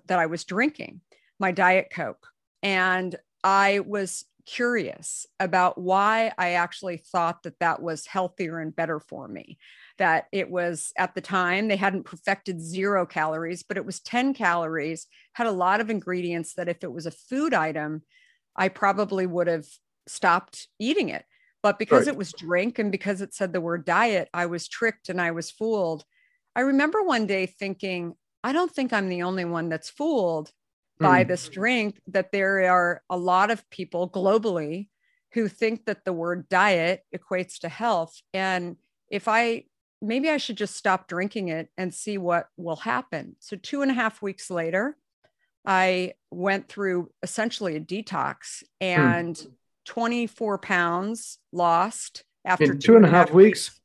that 0.05 0.19
I 0.19 0.25
was 0.25 0.43
drinking, 0.43 1.01
my 1.39 1.51
diet 1.51 1.91
coke. 1.93 2.27
And 2.63 3.15
I 3.43 3.79
was 3.79 4.25
curious 4.45 5.25
about 5.39 5.77
why 5.77 6.31
I 6.37 6.51
actually 6.53 6.97
thought 6.97 7.43
that 7.43 7.59
that 7.59 7.81
was 7.81 8.05
healthier 8.05 8.59
and 8.59 8.75
better 8.75 8.99
for 8.99 9.27
me. 9.27 9.57
That 10.01 10.25
it 10.31 10.49
was 10.49 10.93
at 10.97 11.13
the 11.13 11.21
time, 11.21 11.67
they 11.67 11.75
hadn't 11.75 12.05
perfected 12.05 12.59
zero 12.59 13.05
calories, 13.05 13.61
but 13.61 13.77
it 13.77 13.85
was 13.85 13.99
10 13.99 14.33
calories, 14.33 15.05
had 15.33 15.45
a 15.45 15.51
lot 15.51 15.79
of 15.79 15.91
ingredients 15.91 16.55
that 16.55 16.67
if 16.67 16.83
it 16.83 16.91
was 16.91 17.05
a 17.05 17.11
food 17.11 17.53
item, 17.53 18.01
I 18.55 18.69
probably 18.69 19.27
would 19.27 19.45
have 19.45 19.67
stopped 20.07 20.67
eating 20.79 21.09
it. 21.09 21.23
But 21.61 21.77
because 21.77 22.07
right. 22.07 22.15
it 22.15 22.17
was 22.17 22.33
drink 22.33 22.79
and 22.79 22.91
because 22.91 23.21
it 23.21 23.35
said 23.35 23.53
the 23.53 23.61
word 23.61 23.85
diet, 23.85 24.27
I 24.33 24.47
was 24.47 24.67
tricked 24.67 25.09
and 25.09 25.21
I 25.21 25.29
was 25.29 25.51
fooled. 25.51 26.03
I 26.55 26.61
remember 26.61 27.03
one 27.03 27.27
day 27.27 27.45
thinking, 27.45 28.15
I 28.43 28.53
don't 28.53 28.71
think 28.71 28.91
I'm 28.91 29.07
the 29.07 29.21
only 29.21 29.45
one 29.45 29.69
that's 29.69 29.91
fooled 29.91 30.51
by 30.99 31.23
mm. 31.23 31.27
this 31.27 31.47
drink, 31.47 32.01
that 32.07 32.31
there 32.31 32.73
are 32.73 33.03
a 33.07 33.17
lot 33.17 33.51
of 33.51 33.69
people 33.69 34.09
globally 34.09 34.89
who 35.33 35.47
think 35.47 35.85
that 35.85 36.05
the 36.05 36.13
word 36.13 36.49
diet 36.49 37.01
equates 37.15 37.59
to 37.59 37.69
health. 37.69 38.19
And 38.33 38.77
if 39.09 39.27
I 39.27 39.65
maybe 40.01 40.29
I 40.29 40.37
should 40.37 40.57
just 40.57 40.75
stop 40.75 41.07
drinking 41.07 41.49
it 41.49 41.69
and 41.77 41.93
see 41.93 42.17
what 42.17 42.47
will 42.57 42.77
happen. 42.77 43.35
So, 43.39 43.55
two 43.55 43.81
and 43.81 43.91
a 43.91 43.93
half 43.93 44.21
weeks 44.21 44.49
later, 44.49 44.97
I 45.65 46.13
went 46.31 46.67
through 46.67 47.11
essentially 47.21 47.75
a 47.75 47.79
detox 47.79 48.63
hmm. 48.81 48.85
and 48.85 49.35
mm. 49.35 49.51
24 49.85 50.57
pounds 50.59 51.37
lost 51.51 52.23
after 52.45 52.71
In 52.73 52.79
two 52.79 52.95
and 52.95 53.05
a 53.05 53.09
half 53.09 53.31
weeks. 53.31 53.69
weeks 53.69 53.81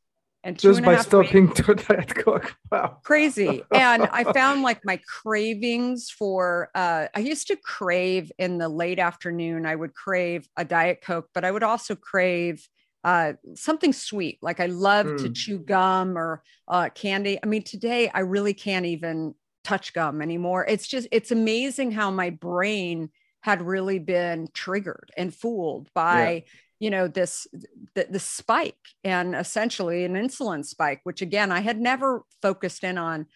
and 0.46 0.58
just 0.58 0.82
by 0.82 0.96
stopping 0.96 1.52
to 1.54 1.74
diet 1.74 2.14
coke 2.14 2.56
wow 2.70 2.98
crazy 3.02 3.62
and 3.74 4.04
i 4.12 4.22
found 4.32 4.62
like 4.62 4.84
my 4.84 4.98
cravings 5.06 6.08
for 6.08 6.70
uh, 6.74 7.06
i 7.14 7.18
used 7.18 7.48
to 7.48 7.56
crave 7.56 8.30
in 8.38 8.56
the 8.58 8.68
late 8.68 8.98
afternoon 8.98 9.66
i 9.66 9.74
would 9.74 9.92
crave 9.92 10.48
a 10.56 10.64
diet 10.64 11.00
coke 11.02 11.28
but 11.34 11.44
i 11.44 11.50
would 11.50 11.64
also 11.64 11.94
crave 11.94 12.66
uh, 13.06 13.32
something 13.54 13.92
sweet 13.94 14.38
like 14.42 14.60
i 14.60 14.66
love 14.66 15.06
mm. 15.06 15.22
to 15.22 15.30
chew 15.30 15.58
gum 15.58 16.18
or 16.18 16.42
uh, 16.68 16.90
candy. 16.90 17.38
I 17.42 17.46
mean 17.46 17.62
today 17.62 18.10
i 18.12 18.20
really 18.20 18.52
can't 18.52 18.84
even 18.84 19.34
touch 19.66 19.92
gum 19.92 20.22
anymore. 20.22 20.64
It's 20.68 20.86
just 20.86 21.08
it's 21.10 21.32
amazing 21.32 21.90
how 21.90 22.10
my 22.12 22.30
brain 22.30 23.10
had 23.40 23.62
really 23.62 23.98
been 23.98 24.48
triggered 24.54 25.10
and 25.16 25.34
fooled 25.34 25.88
by 25.92 26.32
yeah. 26.32 26.40
you 26.78 26.90
know 26.90 27.08
this 27.08 27.48
the, 27.96 28.06
the 28.08 28.20
spike 28.20 28.78
and 29.02 29.34
essentially 29.34 30.04
an 30.04 30.14
insulin 30.14 30.64
spike 30.64 31.00
which 31.02 31.20
again 31.20 31.50
i 31.50 31.60
had 31.60 31.80
never 31.80 32.22
focused 32.42 32.84
in 32.84 32.96
on. 32.96 33.26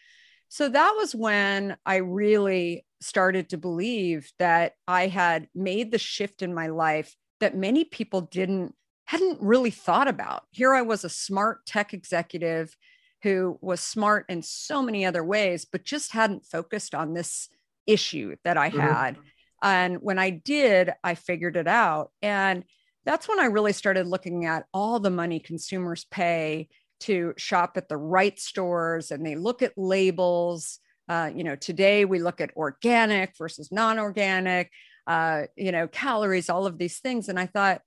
So 0.49 0.69
that 0.69 0.95
was 0.97 1.15
when 1.15 1.77
i 1.85 1.97
really 1.97 2.87
started 3.01 3.49
to 3.51 3.57
believe 3.57 4.31
that 4.39 4.75
i 4.87 5.09
had 5.09 5.49
made 5.55 5.91
the 5.91 5.99
shift 5.99 6.43
in 6.43 6.55
my 6.55 6.69
life 6.69 7.15
that 7.41 7.57
many 7.57 7.85
people 7.85 8.21
didn't 8.21 8.75
hadn't 9.11 9.41
really 9.41 9.71
thought 9.71 10.09
about 10.09 10.45
here 10.51 10.75
i 10.75 10.83
was 10.83 11.05
a 11.05 11.09
smart 11.09 11.65
tech 11.67 11.93
executive 11.93 12.77
who 13.23 13.59
was 13.61 13.81
smart 13.81 14.25
in 14.29 14.43
so 14.43 14.83
many 14.83 15.05
other 15.05 15.23
ways, 15.23 15.65
but 15.65 15.85
just 15.85 16.13
hadn't 16.13 16.47
focused 16.47 16.95
on 16.95 17.13
this 17.13 17.49
issue 17.87 18.37
that 18.45 18.57
I 18.57 18.71
mm-hmm. 18.71 18.81
had. 18.81 19.17
And 19.63 19.99
when 20.01 20.19
I 20.19 20.31
did, 20.31 20.93
I 21.05 21.15
figured 21.15 21.57
it 21.57 21.69
out. 21.69 22.11
And 22.23 22.65
that's 23.05 23.29
when 23.29 23.41
I 23.41 23.47
really 23.47 23.73
started 23.73 24.07
looking 24.07 24.47
at 24.47 24.65
all 24.73 25.01
the 25.01 25.11
money 25.11 25.39
consumers 25.39 26.07
pay 26.11 26.69
to 27.01 27.35
shop 27.37 27.77
at 27.77 27.89
the 27.89 27.97
right 27.97 28.39
stores 28.39 29.11
and 29.11 29.25
they 29.25 29.37
look 29.37 29.63
at 29.63 29.77
labels. 29.77 30.79
Uh, 31.09 31.31
you 31.35 31.45
know, 31.45 31.57
today 31.57 32.05
we 32.05 32.21
look 32.21 32.41
at 32.41 32.57
organic 32.57 33.37
versus 33.37 33.71
non 33.73 33.99
organic, 33.99 34.71
uh, 35.07 35.43
you 35.57 35.73
know, 35.73 35.89
calories, 35.89 36.49
all 36.49 36.67
of 36.67 36.79
these 36.79 37.01
things. 37.01 37.29
And 37.29 37.39
I 37.39 37.47
thought, 37.47 37.83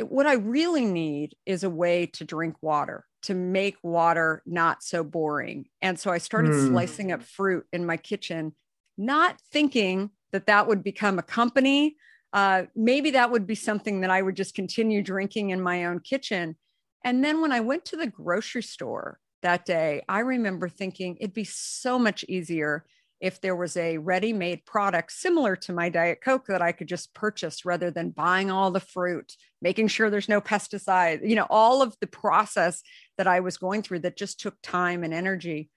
what 0.00 0.26
I 0.26 0.34
really 0.34 0.84
need 0.84 1.34
is 1.46 1.64
a 1.64 1.70
way 1.70 2.06
to 2.06 2.24
drink 2.24 2.56
water, 2.60 3.04
to 3.22 3.34
make 3.34 3.76
water 3.82 4.42
not 4.46 4.82
so 4.82 5.02
boring. 5.02 5.66
And 5.82 5.98
so 5.98 6.10
I 6.10 6.18
started 6.18 6.52
mm. 6.52 6.68
slicing 6.68 7.12
up 7.12 7.22
fruit 7.22 7.66
in 7.72 7.84
my 7.84 7.96
kitchen, 7.96 8.54
not 8.96 9.40
thinking 9.52 10.10
that 10.32 10.46
that 10.46 10.68
would 10.68 10.84
become 10.84 11.18
a 11.18 11.22
company. 11.22 11.96
Uh, 12.32 12.64
maybe 12.76 13.10
that 13.12 13.30
would 13.30 13.46
be 13.46 13.54
something 13.54 14.02
that 14.02 14.10
I 14.10 14.22
would 14.22 14.36
just 14.36 14.54
continue 14.54 15.02
drinking 15.02 15.50
in 15.50 15.60
my 15.60 15.86
own 15.86 16.00
kitchen. 16.00 16.56
And 17.04 17.24
then 17.24 17.40
when 17.40 17.52
I 17.52 17.60
went 17.60 17.84
to 17.86 17.96
the 17.96 18.06
grocery 18.06 18.62
store 18.62 19.18
that 19.42 19.64
day, 19.64 20.02
I 20.08 20.20
remember 20.20 20.68
thinking 20.68 21.16
it'd 21.16 21.34
be 21.34 21.44
so 21.44 21.98
much 21.98 22.24
easier 22.28 22.84
if 23.20 23.40
there 23.40 23.56
was 23.56 23.76
a 23.76 23.98
ready 23.98 24.32
made 24.32 24.64
product 24.64 25.12
similar 25.12 25.56
to 25.56 25.72
my 25.72 25.88
Diet 25.88 26.20
Coke 26.22 26.46
that 26.46 26.62
I 26.62 26.72
could 26.72 26.86
just 26.86 27.12
purchase 27.14 27.64
rather 27.64 27.90
than 27.90 28.10
buying 28.10 28.50
all 28.50 28.70
the 28.70 28.80
fruit, 28.80 29.34
making 29.60 29.88
sure 29.88 30.08
there's 30.08 30.28
no 30.28 30.40
pesticide, 30.40 31.28
you 31.28 31.34
know, 31.34 31.46
all 31.50 31.82
of 31.82 31.96
the 32.00 32.06
process 32.06 32.82
that 33.16 33.26
I 33.26 33.40
was 33.40 33.58
going 33.58 33.82
through 33.82 34.00
that 34.00 34.16
just 34.16 34.38
took 34.38 34.54
time 34.62 35.02
and 35.02 35.12
energy. 35.12 35.70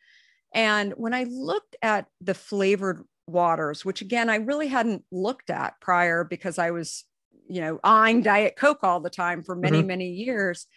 And 0.53 0.93
when 0.97 1.13
I 1.13 1.23
looked 1.23 1.75
at 1.81 2.05
the 2.19 2.35
flavored 2.35 3.03
waters, 3.25 3.83
which 3.83 4.01
again, 4.01 4.29
I 4.29 4.35
really 4.35 4.67
hadn't 4.67 5.03
looked 5.11 5.49
at 5.49 5.79
prior 5.81 6.23
because 6.23 6.59
I 6.59 6.71
was, 6.71 7.05
you 7.49 7.61
know, 7.61 7.79
eyeing 7.83 8.21
Diet 8.21 8.55
Coke 8.55 8.83
all 8.83 8.99
the 8.99 9.09
time 9.09 9.41
for 9.41 9.55
many, 9.55 9.79
mm-hmm. 9.79 9.87
many 9.87 10.09
years, 10.11 10.67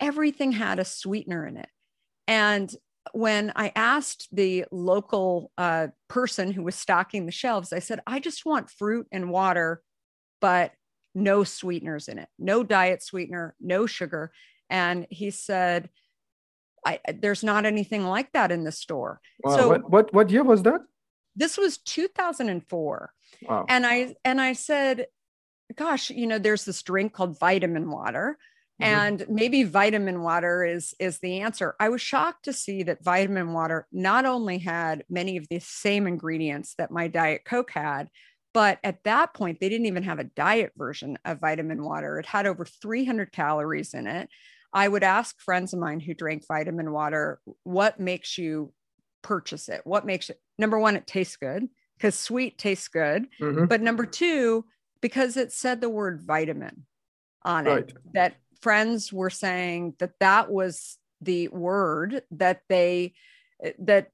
everything 0.00 0.52
had 0.52 0.78
a 0.78 0.84
sweetener 0.84 1.46
in 1.46 1.58
it. 1.58 1.68
And 2.26 2.74
when 3.12 3.52
I 3.56 3.72
asked 3.74 4.28
the 4.32 4.64
local 4.70 5.50
uh, 5.58 5.88
person 6.08 6.52
who 6.52 6.62
was 6.62 6.74
stocking 6.74 7.26
the 7.26 7.32
shelves, 7.32 7.72
I 7.72 7.78
said, 7.78 8.00
I 8.06 8.20
just 8.20 8.46
want 8.46 8.70
fruit 8.70 9.06
and 9.12 9.30
water, 9.30 9.82
but 10.40 10.72
no 11.14 11.44
sweeteners 11.44 12.08
in 12.08 12.18
it, 12.18 12.28
no 12.38 12.62
diet 12.62 13.02
sweetener, 13.02 13.54
no 13.60 13.86
sugar. 13.86 14.32
And 14.68 15.06
he 15.10 15.30
said, 15.30 15.88
there's 17.20 17.42
not 17.42 17.66
anything 17.66 18.06
like 18.06 18.32
that 18.32 18.52
in 18.52 18.64
the 18.64 18.72
store. 18.72 19.20
Wow. 19.42 19.56
So 19.56 19.68
what, 19.68 19.90
what, 19.90 20.14
what 20.14 20.30
year 20.30 20.44
was 20.44 20.62
that? 20.62 20.80
This 21.34 21.58
was 21.58 21.78
2004. 21.78 23.12
Wow. 23.42 23.66
And 23.68 23.86
I, 23.86 24.14
and 24.24 24.40
I 24.40 24.52
said, 24.52 25.06
gosh, 25.74 26.10
you 26.10 26.26
know, 26.26 26.38
there's 26.38 26.64
this 26.64 26.82
drink 26.82 27.12
called 27.12 27.38
vitamin 27.38 27.90
water. 27.90 28.38
And 28.78 29.24
maybe 29.28 29.62
vitamin 29.62 30.22
water 30.22 30.64
is 30.64 30.94
is 30.98 31.18
the 31.20 31.40
answer. 31.40 31.74
I 31.80 31.88
was 31.88 32.00
shocked 32.00 32.44
to 32.44 32.52
see 32.52 32.82
that 32.84 33.02
vitamin 33.02 33.52
water 33.52 33.86
not 33.92 34.26
only 34.26 34.58
had 34.58 35.04
many 35.08 35.36
of 35.36 35.46
the 35.48 35.60
same 35.60 36.06
ingredients 36.06 36.74
that 36.78 36.90
my 36.90 37.08
diet 37.08 37.42
coke 37.44 37.70
had 37.70 38.08
but 38.56 38.78
at 38.82 39.04
that 39.04 39.34
point 39.34 39.60
they 39.60 39.68
didn't 39.68 39.84
even 39.84 40.04
have 40.04 40.18
a 40.18 40.24
diet 40.24 40.72
version 40.78 41.18
of 41.26 41.40
vitamin 41.40 41.84
water. 41.84 42.18
It 42.18 42.24
had 42.24 42.46
over 42.46 42.64
300 42.64 43.30
calories 43.30 43.92
in 43.92 44.06
it. 44.06 44.30
I 44.72 44.88
would 44.88 45.02
ask 45.02 45.38
friends 45.42 45.74
of 45.74 45.78
mine 45.78 46.00
who 46.00 46.14
drank 46.14 46.46
vitamin 46.48 46.90
water 46.90 47.38
what 47.64 48.00
makes 48.00 48.38
you 48.38 48.72
purchase 49.20 49.68
it? 49.68 49.82
What 49.84 50.06
makes 50.06 50.30
it? 50.30 50.40
Number 50.58 50.78
one 50.78 50.96
it 50.96 51.06
tastes 51.06 51.36
good 51.36 51.68
because 51.98 52.18
sweet 52.18 52.56
tastes 52.56 52.88
good. 52.88 53.26
Mm-hmm. 53.38 53.66
but 53.66 53.82
number 53.82 54.06
two 54.06 54.64
because 55.02 55.36
it 55.36 55.52
said 55.52 55.82
the 55.82 55.90
word 55.90 56.22
vitamin 56.22 56.86
on 57.42 57.66
right. 57.66 57.78
it 57.80 57.92
that 58.14 58.36
friends 58.60 59.12
were 59.12 59.30
saying 59.30 59.94
that 59.98 60.12
that 60.20 60.50
was 60.50 60.98
the 61.20 61.48
word 61.48 62.22
that 62.30 62.60
they 62.68 63.14
that 63.78 64.08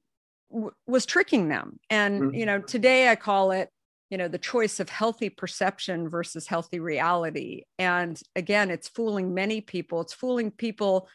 w- 0.51 0.71
was 0.87 1.05
tricking 1.05 1.49
them. 1.49 1.79
And 1.89 2.21
mm-hmm. 2.21 2.35
you 2.35 2.45
know 2.45 2.59
today 2.59 3.09
i 3.09 3.15
call 3.15 3.51
it 3.51 3.69
you 4.09 4.17
know 4.17 4.27
the 4.27 4.37
choice 4.37 4.79
of 4.79 4.89
healthy 4.89 5.29
perception 5.29 6.09
versus 6.09 6.47
healthy 6.47 6.79
reality. 6.79 7.63
And 7.79 8.19
again 8.35 8.69
it's 8.69 8.87
fooling 8.87 9.33
many 9.33 9.61
people. 9.61 10.01
It's 10.01 10.13
fooling 10.13 10.51
people 10.51 11.07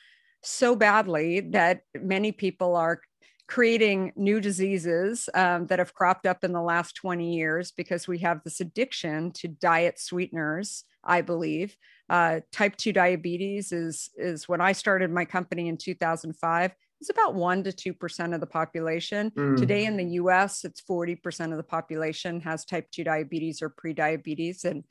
so 0.42 0.76
badly 0.76 1.40
that 1.40 1.80
many 1.94 2.32
people 2.32 2.76
are 2.76 3.00
creating 3.48 4.12
new 4.14 4.40
diseases 4.40 5.28
um, 5.32 5.66
that 5.66 5.78
have 5.78 5.94
cropped 5.94 6.26
up 6.26 6.44
in 6.44 6.52
the 6.52 6.60
last 6.60 6.94
20 6.96 7.34
years 7.34 7.72
because 7.72 8.06
we 8.06 8.18
have 8.18 8.42
this 8.44 8.60
addiction 8.60 9.32
to 9.32 9.48
diet 9.48 9.98
sweeteners 9.98 10.84
i 11.08 11.20
believe 11.20 11.76
uh, 12.10 12.40
type 12.52 12.76
2 12.76 12.92
diabetes 12.92 13.72
is 13.72 14.10
is 14.16 14.48
when 14.48 14.60
i 14.60 14.72
started 14.72 15.10
my 15.10 15.24
company 15.24 15.68
in 15.68 15.76
2005 15.76 16.72
it's 17.00 17.10
about 17.10 17.34
1 17.34 17.62
to 17.62 17.94
2% 17.94 18.34
of 18.34 18.40
the 18.40 18.46
population 18.46 19.30
mm. 19.30 19.56
today 19.56 19.84
in 19.84 19.96
the 19.96 20.04
us 20.04 20.64
it's 20.64 20.82
40% 20.82 21.50
of 21.52 21.56
the 21.56 21.62
population 21.62 22.40
has 22.40 22.64
type 22.64 22.90
2 22.90 23.04
diabetes 23.04 23.62
or 23.62 23.68
pre-diabetes 23.68 24.64
and 24.64 24.84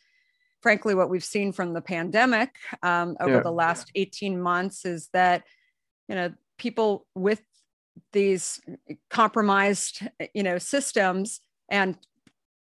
frankly 0.62 0.96
what 0.96 1.10
we've 1.10 1.24
seen 1.24 1.52
from 1.52 1.74
the 1.74 1.82
pandemic 1.82 2.56
um, 2.84 3.16
over 3.20 3.36
yeah. 3.36 3.42
the 3.42 3.52
last 3.52 3.92
18 3.96 4.40
months 4.40 4.86
is 4.86 5.10
that 5.14 5.44
you 6.08 6.16
know 6.16 6.34
people 6.58 7.06
with 7.16 7.42
these 8.14 8.60
compromised 9.10 10.08
you 10.34 10.44
know 10.44 10.58
systems 10.58 11.40
and 11.70 11.98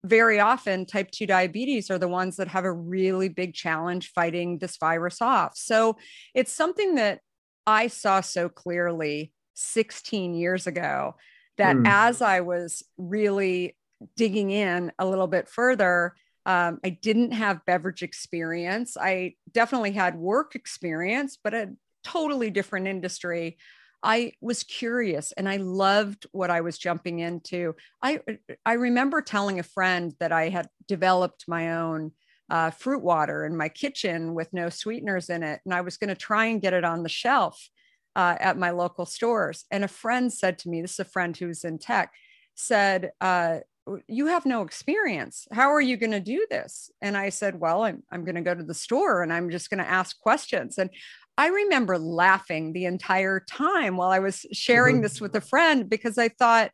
very 0.05 0.39
often 0.39 0.85
type 0.85 1.11
2 1.11 1.27
diabetes 1.27 1.91
are 1.91 1.99
the 1.99 2.09
ones 2.09 2.37
that 2.37 2.49
have 2.49 2.65
a 2.65 2.73
really 2.73 3.29
big 3.29 3.55
challenge 3.55 4.13
fighting 4.13 4.59
this 4.59 4.77
virus 4.77 5.21
off. 5.23 5.57
So 5.57 5.97
it's 6.35 6.53
something 6.53 6.97
that 6.97 7.21
I 7.67 7.87
saw 7.87 8.21
so 8.21 8.49
clearly 8.49 9.33
16 9.55 10.35
years 10.35 10.67
ago 10.67 11.15
that 11.57 11.77
mm. 11.77 11.87
as 11.87 12.21
I 12.21 12.41
was 12.41 12.83
really 12.99 13.77
digging 14.17 14.51
in 14.51 14.93
a 14.99 15.07
little 15.07 15.27
bit 15.27 15.49
further, 15.49 16.15
um, 16.47 16.81
I 16.85 16.91
didn't 16.91 17.33
have 17.33 17.65
beverage 17.65 18.03
experience. 18.03 18.97
I 19.01 19.35
definitely 19.53 19.93
had 19.93 20.17
work 20.17 20.55
experience, 20.55 21.39
but 21.43 21.55
a 21.55 21.71
totally 22.03 22.51
different 22.51 22.87
industry. 22.87 23.57
I 24.05 24.33
was 24.43 24.63
curious 24.63 25.33
and 25.33 25.49
I 25.49 25.57
loved 25.57 26.27
what 26.33 26.51
I 26.51 26.61
was 26.61 26.79
jumping 26.79 27.21
into. 27.21 27.75
I 28.03 28.21
I 28.65 28.75
remember 28.75 29.23
telling 29.23 29.59
a 29.59 29.65
friend 29.65 30.15
that 30.21 30.31
I 30.31 30.51
had 30.51 30.69
developed 30.87 31.47
my 31.49 31.73
own 31.73 32.13
uh, 32.51 32.71
fruit 32.71 33.03
water 33.03 33.47
in 33.47 33.57
my 33.57 33.71
kitchen 33.71 34.35
with 34.35 34.53
no 34.53 34.69
sweeteners 34.69 35.31
in 35.31 35.43
it, 35.43 35.61
and 35.65 35.73
I 35.73 35.81
was 35.81 35.97
going 35.97 36.09
to 36.09 36.15
try 36.15 36.47
and 36.47 36.61
get 36.61 36.75
it 36.75 36.85
on 36.85 37.03
the 37.03 37.09
shelf 37.09 37.71
uh, 38.15 38.37
at 38.39 38.59
my 38.59 38.71
local 38.71 39.07
stores. 39.07 39.65
And 39.71 39.83
a 39.83 39.89
friend 39.89 40.31
said 40.31 40.59
to 40.61 40.69
me, 40.69 40.83
"This 40.83 40.93
is 40.93 41.01
a 41.01 41.05
friend 41.07 41.35
who's 41.35 41.65
in 41.65 41.79
tech," 41.79 42.13
said. 42.55 43.13
Uh, 43.21 43.61
you 44.09 44.29
have 44.29 44.47
no 44.47 44.63
experience. 44.63 45.47
How 45.53 45.71
are 45.75 45.81
you 45.81 45.99
going 45.99 46.13
to 46.13 46.21
do 46.21 46.47
this? 46.51 46.91
And 47.03 47.19
I 47.19 47.29
said, 47.29 47.61
Well, 47.61 47.85
I'm, 47.85 48.03
I'm 48.11 48.25
going 48.25 48.35
to 48.37 48.41
go 48.41 48.55
to 48.55 48.63
the 48.63 48.73
store 48.73 49.23
and 49.23 49.31
I'm 49.31 49.51
just 49.51 49.69
going 49.69 49.85
to 49.85 49.91
ask 49.91 50.19
questions. 50.21 50.79
And 50.79 50.89
I 51.37 51.49
remember 51.49 51.99
laughing 51.99 52.73
the 52.73 52.85
entire 52.85 53.41
time 53.41 53.97
while 53.97 54.11
I 54.11 54.21
was 54.21 54.47
sharing 54.53 54.97
mm-hmm. 54.97 55.03
this 55.03 55.21
with 55.21 55.35
a 55.35 55.41
friend 55.41 55.89
because 55.89 56.17
I 56.19 56.29
thought, 56.29 56.71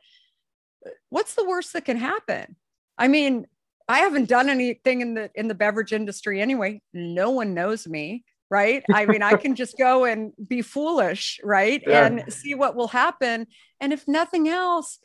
what's 1.08 1.34
the 1.34 1.46
worst 1.46 1.72
that 1.72 1.84
can 1.84 1.96
happen? 1.96 2.56
I 2.98 3.08
mean, 3.08 3.46
I 3.88 4.00
haven't 4.00 4.28
done 4.28 4.48
anything 4.48 5.00
in 5.00 5.14
the 5.14 5.30
in 5.34 5.48
the 5.48 5.54
beverage 5.54 5.92
industry 5.92 6.40
anyway. 6.40 6.80
No 6.92 7.30
one 7.30 7.54
knows 7.54 7.88
me, 7.88 8.24
right? 8.50 8.84
I 8.92 9.06
mean, 9.06 9.22
I 9.22 9.34
can 9.34 9.56
just 9.56 9.76
go 9.78 10.04
and 10.04 10.32
be 10.46 10.62
foolish, 10.62 11.40
right? 11.42 11.82
Yeah. 11.86 12.06
And 12.06 12.32
see 12.32 12.54
what 12.54 12.76
will 12.76 12.88
happen. 12.88 13.46
And 13.80 13.92
if 13.92 14.06
nothing 14.06 14.48
else, 14.48 14.98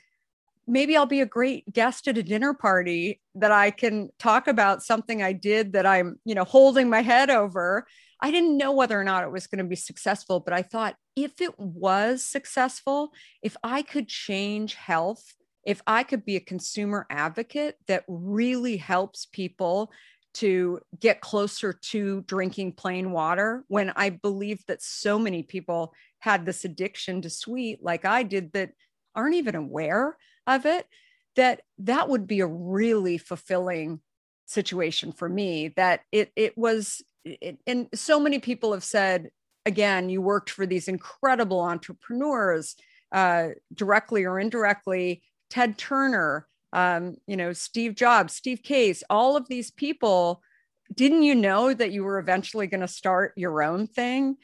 maybe 0.67 0.97
I'll 0.97 1.05
be 1.05 1.21
a 1.21 1.25
great 1.25 1.71
guest 1.71 2.07
at 2.07 2.17
a 2.17 2.23
dinner 2.23 2.53
party 2.53 3.21
that 3.35 3.51
I 3.51 3.71
can 3.71 4.09
talk 4.19 4.47
about 4.47 4.83
something 4.83 5.23
I 5.23 5.33
did 5.33 5.73
that 5.73 5.85
I'm, 5.85 6.19
you 6.25 6.35
know, 6.35 6.43
holding 6.43 6.89
my 6.89 7.01
head 7.01 7.29
over 7.29 7.87
I 8.25 8.31
didn't 8.31 8.57
know 8.57 8.71
whether 8.71 8.99
or 8.99 9.03
not 9.03 9.23
it 9.23 9.31
was 9.31 9.45
going 9.45 9.59
to 9.59 9.69
be 9.69 9.75
successful, 9.75 10.39
but 10.39 10.51
I 10.51 10.63
thought 10.63 10.95
if 11.15 11.41
it 11.41 11.59
was 11.59 12.25
successful, 12.25 13.11
if 13.43 13.55
I 13.63 13.83
could 13.83 14.07
change 14.07 14.73
health, 14.73 15.35
if 15.63 15.79
I 15.85 16.01
could 16.01 16.25
be 16.25 16.35
a 16.35 16.39
consumer 16.39 17.05
advocate 17.11 17.75
that 17.87 18.03
really 18.07 18.77
helps 18.77 19.27
people 19.27 19.91
to 20.35 20.79
get 20.99 21.21
closer 21.21 21.71
to 21.71 22.23
drinking 22.23 22.71
plain 22.71 23.11
water, 23.11 23.63
when 23.67 23.91
I 23.95 24.09
believe 24.09 24.65
that 24.65 24.81
so 24.81 25.19
many 25.19 25.43
people 25.43 25.93
had 26.17 26.47
this 26.47 26.65
addiction 26.65 27.21
to 27.21 27.29
sweet, 27.29 27.83
like 27.83 28.05
I 28.05 28.23
did, 28.23 28.53
that 28.53 28.71
aren't 29.13 29.35
even 29.35 29.53
aware 29.53 30.17
of 30.47 30.65
it, 30.65 30.87
that 31.35 31.61
that 31.77 32.09
would 32.09 32.25
be 32.25 32.39
a 32.39 32.47
really 32.47 33.19
fulfilling 33.19 33.99
situation 34.47 35.11
for 35.11 35.29
me 35.29 35.73
that 35.75 36.01
it 36.11 36.31
it 36.35 36.57
was 36.57 37.03
it, 37.25 37.57
and 37.67 37.89
so 37.93 38.19
many 38.19 38.39
people 38.39 38.71
have 38.73 38.83
said 38.83 39.29
again, 39.65 40.09
you 40.09 40.21
worked 40.21 40.49
for 40.49 40.65
these 40.65 40.87
incredible 40.87 41.59
entrepreneurs, 41.59 42.75
uh, 43.11 43.49
directly 43.73 44.23
or 44.23 44.39
indirectly. 44.39 45.23
Ted 45.49 45.77
Turner, 45.77 46.47
um, 46.73 47.15
you 47.27 47.35
know, 47.35 47.53
Steve 47.53 47.95
Jobs, 47.95 48.33
Steve 48.33 48.61
Case, 48.61 49.03
all 49.09 49.35
of 49.35 49.47
these 49.47 49.71
people. 49.71 50.41
Didn't 50.93 51.23
you 51.23 51.33
know 51.33 51.73
that 51.73 51.91
you 51.91 52.03
were 52.03 52.19
eventually 52.19 52.67
going 52.67 52.81
to 52.81 52.87
start 52.87 53.33
your 53.35 53.63
own 53.63 53.87
thing? 53.87 54.37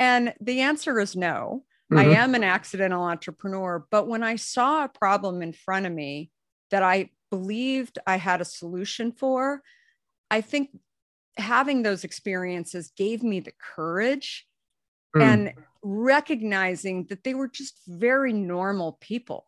And 0.00 0.34
the 0.40 0.60
answer 0.60 0.98
is 0.98 1.14
no. 1.14 1.64
Mm-hmm. 1.92 1.98
I 1.98 2.16
am 2.16 2.34
an 2.34 2.44
accidental 2.44 3.02
entrepreneur. 3.02 3.86
But 3.90 4.08
when 4.08 4.22
I 4.22 4.36
saw 4.36 4.84
a 4.84 4.88
problem 4.88 5.42
in 5.42 5.52
front 5.52 5.86
of 5.86 5.92
me 5.92 6.30
that 6.70 6.82
I 6.82 7.10
believed 7.30 7.98
I 8.06 8.16
had 8.16 8.40
a 8.40 8.46
solution 8.46 9.12
for, 9.12 9.62
I 10.30 10.40
think 10.40 10.70
having 11.36 11.82
those 11.82 12.04
experiences 12.04 12.92
gave 12.96 13.22
me 13.22 13.40
the 13.40 13.52
courage 13.74 14.46
mm. 15.14 15.22
and 15.22 15.52
recognizing 15.82 17.04
that 17.06 17.24
they 17.24 17.34
were 17.34 17.48
just 17.48 17.80
very 17.86 18.32
normal 18.32 18.98
people 19.00 19.44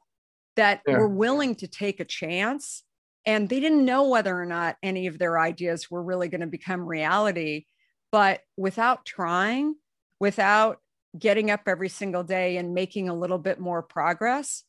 that 0.56 0.82
yeah. 0.86 0.98
were 0.98 1.08
willing 1.08 1.54
to 1.54 1.68
take 1.68 2.00
a 2.00 2.04
chance 2.04 2.82
and 3.24 3.48
they 3.48 3.58
didn't 3.60 3.84
know 3.84 4.08
whether 4.08 4.38
or 4.40 4.46
not 4.46 4.76
any 4.82 5.06
of 5.06 5.18
their 5.18 5.38
ideas 5.38 5.90
were 5.90 6.02
really 6.02 6.28
going 6.28 6.40
to 6.40 6.46
become 6.46 6.86
reality 6.86 7.64
but 8.12 8.40
without 8.56 9.04
trying 9.04 9.74
without 10.20 10.78
getting 11.18 11.50
up 11.50 11.62
every 11.66 11.88
single 11.88 12.22
day 12.22 12.56
and 12.58 12.74
making 12.74 13.08
a 13.08 13.14
little 13.14 13.38
bit 13.38 13.58
more 13.58 13.82
progress 13.82 14.64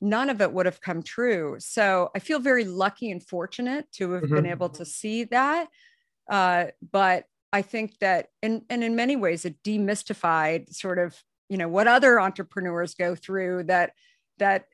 none 0.00 0.30
of 0.30 0.40
it 0.40 0.52
would 0.52 0.66
have 0.66 0.80
come 0.80 1.02
true 1.02 1.56
so 1.58 2.10
i 2.14 2.18
feel 2.18 2.38
very 2.38 2.64
lucky 2.64 3.10
and 3.10 3.26
fortunate 3.26 3.90
to 3.92 4.12
have 4.12 4.22
mm-hmm. 4.22 4.36
been 4.36 4.46
able 4.46 4.70
to 4.70 4.84
see 4.84 5.24
that 5.24 5.68
uh, 6.30 6.66
but 6.90 7.24
I 7.52 7.62
think 7.62 7.98
that, 7.98 8.28
and, 8.42 8.62
and 8.70 8.84
in 8.84 8.94
many 8.94 9.16
ways, 9.16 9.44
it 9.44 9.62
demystified 9.64 10.72
sort 10.72 11.00
of, 11.00 11.20
you 11.48 11.58
know, 11.58 11.68
what 11.68 11.88
other 11.88 12.20
entrepreneurs 12.20 12.94
go 12.94 13.16
through 13.16 13.64
that, 13.64 13.92
that, 14.38 14.66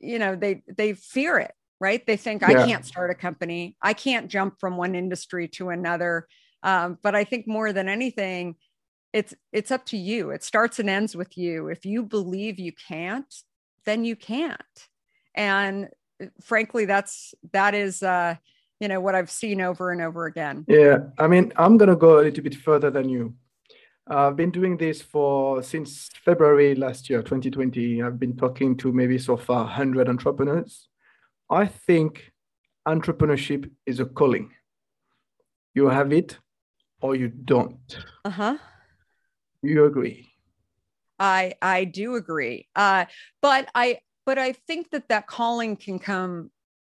you 0.00 0.20
know, 0.20 0.36
they, 0.36 0.62
they 0.68 0.92
fear 0.92 1.38
it, 1.38 1.52
right? 1.80 2.06
They 2.06 2.16
think 2.16 2.42
yeah. 2.42 2.48
I 2.48 2.66
can't 2.66 2.86
start 2.86 3.10
a 3.10 3.16
company. 3.16 3.76
I 3.82 3.94
can't 3.94 4.28
jump 4.28 4.60
from 4.60 4.76
one 4.76 4.94
industry 4.94 5.48
to 5.48 5.70
another. 5.70 6.28
Um, 6.62 6.98
but 7.02 7.16
I 7.16 7.24
think 7.24 7.48
more 7.48 7.72
than 7.72 7.88
anything, 7.88 8.54
it's, 9.12 9.34
it's 9.52 9.72
up 9.72 9.84
to 9.86 9.96
you. 9.96 10.30
It 10.30 10.44
starts 10.44 10.78
and 10.78 10.88
ends 10.88 11.16
with 11.16 11.36
you. 11.36 11.66
If 11.66 11.84
you 11.84 12.04
believe 12.04 12.60
you 12.60 12.72
can't, 12.72 13.34
then 13.84 14.04
you 14.04 14.14
can't. 14.14 14.60
And 15.34 15.88
uh, 16.22 16.26
frankly, 16.40 16.84
that's, 16.84 17.34
that 17.52 17.74
is, 17.74 18.04
uh, 18.04 18.36
you 18.80 18.88
know 18.88 19.00
what 19.00 19.14
I've 19.14 19.30
seen 19.30 19.60
over 19.60 19.92
and 19.92 20.00
over 20.00 20.26
again. 20.26 20.64
Yeah, 20.66 20.98
I 21.18 21.28
mean, 21.28 21.52
I'm 21.56 21.76
gonna 21.76 21.96
go 21.96 22.18
a 22.18 22.22
little 22.22 22.42
bit 22.42 22.54
further 22.54 22.90
than 22.90 23.08
you. 23.08 23.34
I've 24.06 24.36
been 24.36 24.50
doing 24.50 24.76
this 24.76 25.02
for 25.02 25.62
since 25.62 26.08
February 26.24 26.74
last 26.74 27.08
year, 27.08 27.22
2020. 27.22 28.02
I've 28.02 28.18
been 28.18 28.36
talking 28.36 28.76
to 28.78 28.90
maybe 28.90 29.18
so 29.18 29.36
far 29.36 29.64
100 29.64 30.08
entrepreneurs. 30.08 30.88
I 31.48 31.66
think 31.66 32.32
entrepreneurship 32.88 33.70
is 33.86 34.00
a 34.00 34.06
calling. 34.06 34.50
You 35.74 35.88
have 35.88 36.12
it 36.12 36.38
or 37.00 37.14
you 37.14 37.28
don't. 37.28 37.98
Uh 38.24 38.30
huh. 38.30 38.56
You 39.62 39.84
agree? 39.84 40.28
I 41.18 41.54
I 41.60 41.84
do 41.84 42.16
agree. 42.16 42.66
Uh, 42.74 43.04
but 43.42 43.68
I 43.74 43.98
but 44.24 44.38
I 44.38 44.52
think 44.52 44.90
that 44.90 45.08
that 45.08 45.26
calling 45.26 45.76
can 45.76 45.98
come 45.98 46.50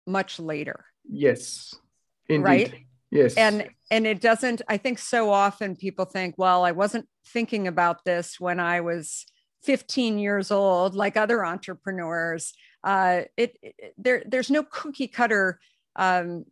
much 0.07 0.41
later. 0.41 0.85
Yes. 1.09 1.75
Indeed. 2.29 2.45
Right. 2.45 2.75
Yes. 3.11 3.35
And 3.35 3.69
and 3.91 4.07
it 4.07 4.21
doesn't 4.21 4.63
I 4.69 4.77
think 4.77 4.99
so 4.99 5.31
often 5.31 5.77
people 5.77 6.05
think, 6.05 6.37
well, 6.37 6.65
I 6.65 6.73
wasn't 6.73 7.07
thinking 7.27 7.69
about 7.69 8.05
this 8.05 8.41
when 8.41 8.61
I 8.61 8.81
was 8.81 9.25
15 9.63 10.19
years 10.19 10.51
old 10.51 10.95
like 10.95 11.17
other 11.17 11.45
entrepreneurs. 11.45 12.55
Uh 12.83 13.23
it, 13.37 13.57
it 13.63 13.95
there 13.97 14.23
there's 14.27 14.51
no 14.51 14.63
cookie 14.63 15.09
cutter 15.09 15.61
um 15.97 16.45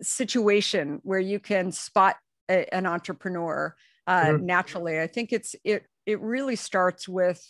situation 0.00 1.00
where 1.02 1.20
you 1.20 1.38
can 1.38 1.70
spot 1.72 2.16
a, 2.50 2.72
an 2.74 2.86
entrepreneur 2.86 3.74
uh, 4.06 4.24
mm-hmm. 4.24 4.46
naturally. 4.46 5.00
I 5.00 5.06
think 5.06 5.32
it's 5.32 5.54
it 5.64 5.84
it 6.06 6.20
really 6.20 6.56
starts 6.56 7.08
with 7.08 7.46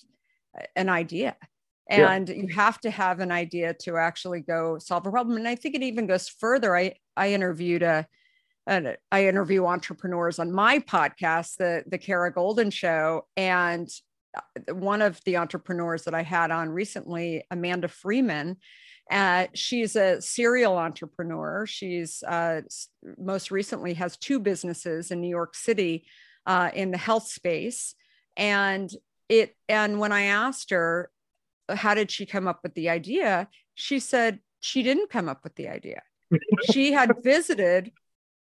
an 0.77 0.89
idea 0.89 1.37
and 1.91 2.29
yeah. 2.29 2.35
you 2.37 2.49
have 2.49 2.81
to 2.81 2.91
have 2.91 3.19
an 3.21 3.33
idea 3.33 3.75
to 3.75 3.97
actually 3.97 4.41
go 4.41 4.79
solve 4.79 5.07
a 5.07 5.11
problem 5.11 5.37
and 5.37 5.49
i 5.49 5.55
think 5.55 5.75
it 5.75 5.83
even 5.83 6.07
goes 6.07 6.29
further 6.29 6.77
i 6.77 6.95
i 7.17 7.33
interviewed 7.33 7.83
a, 7.83 8.07
a 8.69 8.97
I 9.11 9.27
interview 9.27 9.67
entrepreneurs 9.67 10.39
on 10.39 10.53
my 10.53 10.79
podcast 10.79 11.57
the 11.57 11.85
the 11.87 11.99
kara 11.99 12.33
Goldin 12.33 12.73
show 12.73 13.27
and 13.37 13.89
uh, 14.37 14.75
one 14.75 15.03
of 15.03 15.21
the 15.25 15.37
entrepreneurs 15.37 16.05
that 16.05 16.15
i 16.15 16.23
had 16.23 16.51
on 16.51 16.71
recently 16.71 17.45
amanda 17.51 17.89
freeman 17.89 18.57
uh, 19.11 19.49
she's 19.55 19.97
a 19.97 20.23
serial 20.23 20.79
entrepreneur 20.79 21.67
she's 21.67 22.23
uh, 22.23 22.61
most 23.19 23.51
recently 23.51 23.95
has 23.95 24.17
two 24.17 24.39
businesses 24.39 25.11
in 25.11 25.21
new 25.21 25.29
york 25.29 25.57
city 25.57 26.07
uh, 26.47 26.71
in 26.75 26.93
the 26.93 26.99
health 26.99 27.27
space 27.27 27.95
and 28.37 28.93
it 29.29 29.57
and 29.69 29.99
when 29.99 30.13
i 30.13 30.23
asked 30.23 30.71
her 30.71 31.11
how 31.75 31.95
did 31.95 32.11
she 32.11 32.27
come 32.27 32.47
up 32.47 32.61
with 32.63 32.75
the 32.75 32.89
idea? 32.89 33.49
She 33.75 33.99
said 34.01 34.41
she 34.61 34.83
didn't 34.83 35.11
come 35.11 35.29
up 35.29 35.45
with 35.45 35.55
the 35.57 35.69
idea. 35.69 36.03
she 36.71 36.93
had 36.93 37.13
visited 37.23 37.93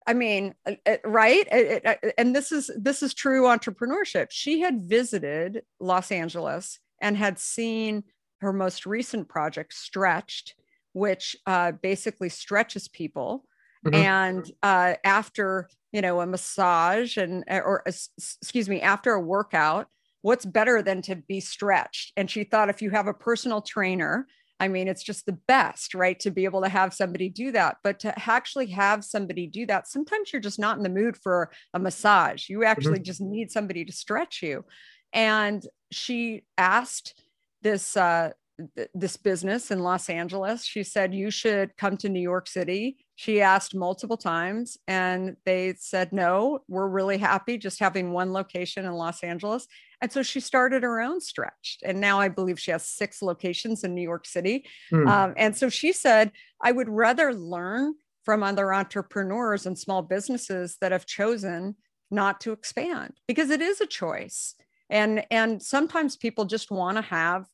I 0.07 0.15
mean, 0.15 0.55
uh, 0.67 0.73
uh, 0.87 0.97
right? 1.05 1.47
Uh, 1.53 1.95
and 2.19 2.35
this 2.35 2.53
is 2.53 2.71
this 2.77 3.03
is 3.03 3.15
true 3.15 3.43
entrepreneurship. 3.45 4.29
She 4.31 4.61
had 4.61 4.83
visited 4.83 5.63
Los 5.79 6.11
Angeles 6.11 6.79
and 7.01 7.17
had 7.17 7.39
seen 7.39 8.05
her 8.41 8.53
most 8.53 8.87
recent 8.87 9.29
project, 9.29 9.75
Stretched, 9.75 10.55
which 10.95 11.37
uh, 11.47 11.73
basically 11.73 12.29
stretches 12.29 12.89
people. 12.89 13.45
Mm-hmm. 13.87 13.95
And 13.95 14.51
uh, 14.63 14.95
after 15.05 15.69
you 15.93 16.01
know 16.01 16.21
a 16.21 16.27
massage 16.27 17.17
and 17.17 17.45
or 17.49 17.83
excuse 17.87 18.69
me, 18.69 18.81
after 18.81 19.13
a 19.13 19.21
workout, 19.21 19.87
what's 20.23 20.45
better 20.45 20.83
than 20.83 21.03
to 21.03 21.17
be 21.17 21.41
stretched? 21.41 22.13
And 22.17 22.31
she 22.31 22.45
thought 22.45 22.71
if 22.71 22.83
you 22.83 22.91
have 22.91 23.07
a 23.07 23.15
personal 23.15 23.63
trainer, 23.63 24.27
I 24.61 24.69
mean, 24.69 24.89
it's 24.89 25.03
just 25.03 25.25
the 25.25 25.39
best, 25.49 25.95
right? 25.95 26.21
To 26.21 26.31
be 26.31 26.45
able 26.45 26.61
to 26.63 26.69
have 26.69 26.93
somebody 26.93 27.31
do 27.31 27.51
that. 27.53 27.79
But 27.83 27.99
to 28.01 28.31
actually 28.31 28.67
have 28.67 29.05
somebody 29.05 29.47
do 29.47 29.65
that, 29.67 29.89
sometimes 29.89 30.33
you're 30.33 30.43
just 30.43 30.59
not 30.59 30.77
in 30.77 30.83
the 30.83 30.91
mood 30.91 31.17
for 31.17 31.51
a 31.73 31.79
massage. 31.79 32.49
You 32.51 32.65
actually 32.65 32.97
mm-hmm. 32.97 33.05
just 33.05 33.23
need 33.23 33.51
somebody 33.51 33.87
to 33.87 33.93
stretch 33.93 34.43
you. 34.43 34.67
And 35.15 35.67
she 35.91 36.43
asked 36.59 37.25
this 37.63 37.97
uh, 37.97 38.33
th- 38.77 38.91
this 38.95 39.17
business 39.17 39.71
in 39.71 39.81
Los 39.81 40.11
Angeles. 40.11 40.65
She 40.65 40.83
said 40.83 41.15
you 41.15 41.31
should 41.31 41.77
come 41.77 41.97
to 41.97 42.11
New 42.11 42.21
York 42.21 42.47
City. 42.47 42.99
She 43.21 43.43
asked 43.43 43.75
multiple 43.75 44.17
times, 44.17 44.79
and 44.89 45.37
they 45.45 45.75
said 45.79 46.11
no. 46.11 46.61
We're 46.69 46.89
really 46.89 47.19
happy 47.19 47.59
just 47.59 47.79
having 47.79 48.13
one 48.13 48.33
location 48.33 48.87
in 48.87 48.93
Los 48.93 49.23
Angeles. 49.23 49.69
And 50.01 50.11
so 50.11 50.23
she 50.23 50.41
started 50.41 50.83
her 50.85 51.03
own 51.03 51.21
stretch. 51.21 51.77
And 51.85 52.01
now 52.01 52.19
I 52.19 52.29
believe 52.29 52.59
she 52.59 52.71
has 52.71 52.83
six 52.83 53.21
locations 53.21 53.85
in 53.85 53.95
New 53.95 54.01
York 54.01 54.27
City. 54.27 54.65
Hmm. 54.89 55.07
Um, 55.07 55.35
and 55.37 55.55
so 55.55 55.69
she 55.69 55.93
said, 55.93 56.33
I 56.63 56.73
would 56.73 56.89
rather 56.89 57.35
learn 57.35 57.93
from 58.25 58.43
other 58.43 58.73
entrepreneurs 58.73 59.67
and 59.67 59.79
small 59.79 60.01
businesses 60.01 60.79
that 60.81 60.91
have 60.91 61.05
chosen 61.05 61.77
not 62.11 62.41
to 62.41 62.53
expand 62.53 63.13
because 63.29 63.51
it 63.51 63.61
is 63.61 63.83
a 63.83 63.87
choice. 63.87 64.55
And, 64.89 65.27
and 65.31 65.63
sometimes 65.63 66.17
people 66.17 66.47
just 66.47 66.71
want 66.71 66.97
to 66.97 67.03
have 67.03 67.45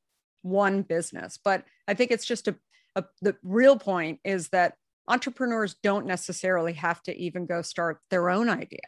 one 0.42 0.83
business. 0.83 1.40
But 1.44 1.64
I 1.88 1.94
think 1.94 2.12
it's 2.12 2.24
just 2.24 2.46
a, 2.46 2.55
a 2.94 3.02
the 3.20 3.35
real 3.42 3.76
point 3.76 4.20
is 4.22 4.50
that 4.50 4.74
entrepreneurs 5.08 5.76
don't 5.82 6.06
necessarily 6.06 6.72
have 6.72 7.02
to 7.02 7.16
even 7.16 7.46
go 7.46 7.62
start 7.62 8.00
their 8.10 8.30
own 8.30 8.48
idea 8.48 8.80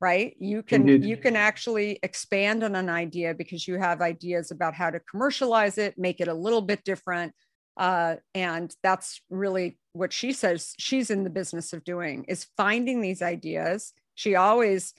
right 0.00 0.34
you 0.38 0.62
can 0.62 0.88
Indeed. 0.88 1.08
you 1.08 1.16
can 1.16 1.36
actually 1.36 1.98
expand 2.02 2.64
on 2.64 2.74
an 2.74 2.88
idea 2.88 3.34
because 3.34 3.68
you 3.68 3.78
have 3.78 4.00
ideas 4.00 4.50
about 4.50 4.74
how 4.74 4.90
to 4.90 5.00
commercialize 5.00 5.78
it 5.78 5.98
make 5.98 6.20
it 6.20 6.28
a 6.28 6.34
little 6.34 6.62
bit 6.62 6.84
different 6.84 7.34
uh, 7.76 8.16
and 8.34 8.74
that's 8.82 9.22
really 9.30 9.78
what 9.92 10.12
she 10.12 10.32
says 10.32 10.74
she's 10.78 11.10
in 11.10 11.24
the 11.24 11.30
business 11.30 11.72
of 11.72 11.84
doing 11.84 12.24
is 12.28 12.46
finding 12.56 13.00
these 13.00 13.22
ideas 13.22 13.92
she 14.14 14.34
always 14.34 14.94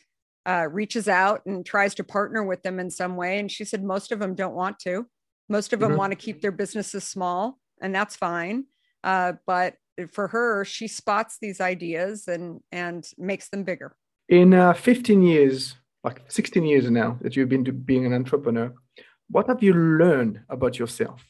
uh, 0.48 0.68
reaches 0.72 1.08
out 1.08 1.46
and 1.46 1.66
tries 1.66 1.94
to 1.96 2.04
partner 2.04 2.44
with 2.44 2.64
them 2.64 2.80
in 2.80 2.90
some 2.90 3.16
way 3.16 3.40
and 3.40 3.52
she 3.52 3.64
said 3.64 3.84
most 3.84 4.12
of 4.12 4.20
them 4.20 4.36
don't 4.36 4.56
want 4.56 4.80
to 4.80 5.06
most 5.50 5.74
of 5.74 5.80
them 5.80 5.90
mm-hmm. 5.90 5.98
want 5.98 6.12
to 6.12 6.16
keep 6.16 6.42
their 6.42 6.52
businesses 6.52 7.04
small 7.04 7.58
and 7.82 7.94
that's 7.94 8.16
fine 8.16 8.66
uh, 9.04 9.34
but 9.48 9.76
for 10.12 10.28
her 10.30 10.66
she 10.66 10.88
spots 10.88 11.38
these 11.42 11.62
ideas 11.62 12.28
and 12.28 12.62
and 12.72 13.10
makes 13.18 13.50
them 13.50 13.64
bigger 13.64 13.96
in 14.32 14.54
uh, 14.54 14.74
15 14.74 15.22
years, 15.22 15.76
like 16.06 16.24
16 16.30 16.64
years 16.64 16.90
now 16.90 17.18
that 17.22 17.36
you've 17.36 17.50
been 17.50 17.64
being 17.64 18.06
an 18.06 18.14
entrepreneur, 18.14 18.74
what 19.30 19.48
have 19.48 19.62
you 19.62 19.74
learned 19.74 20.40
about 20.50 20.80
yourself? 20.80 21.22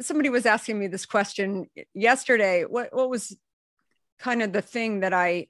Somebody 0.00 0.28
was 0.28 0.44
asking 0.44 0.78
me 0.78 0.86
this 0.86 1.06
question 1.06 1.68
yesterday. 1.94 2.64
What, 2.64 2.94
what 2.94 3.08
was 3.08 3.36
kind 4.18 4.42
of 4.42 4.52
the 4.52 4.60
thing 4.60 5.00
that 5.00 5.14
I 5.14 5.46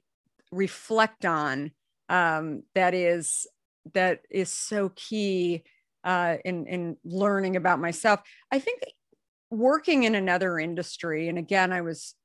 reflect 0.51 1.25
on 1.25 1.71
um, 2.07 2.63
that 2.73 2.93
is 2.93 3.47
that 3.93 4.21
is 4.29 4.49
so 4.49 4.91
key 4.95 5.63
uh, 6.03 6.37
in 6.45 6.67
in 6.67 6.97
learning 7.03 7.55
about 7.55 7.79
myself. 7.79 8.21
I 8.51 8.59
think 8.59 8.81
working 9.49 10.03
in 10.03 10.15
another 10.15 10.59
industry, 10.59 11.27
and 11.27 11.37
again, 11.37 11.71
I 11.73 11.81
was 11.81 12.15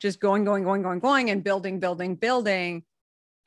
just 0.00 0.20
going, 0.20 0.44
going, 0.44 0.64
going, 0.64 0.82
going, 0.82 1.00
going, 1.00 1.30
and 1.30 1.42
building, 1.42 1.80
building, 1.80 2.14
building. 2.14 2.84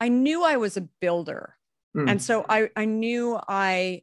I 0.00 0.08
knew 0.08 0.44
I 0.44 0.56
was 0.56 0.76
a 0.76 0.88
builder, 1.00 1.56
mm. 1.96 2.10
and 2.10 2.20
so 2.20 2.44
I 2.48 2.70
I 2.76 2.84
knew 2.86 3.38
I 3.48 4.02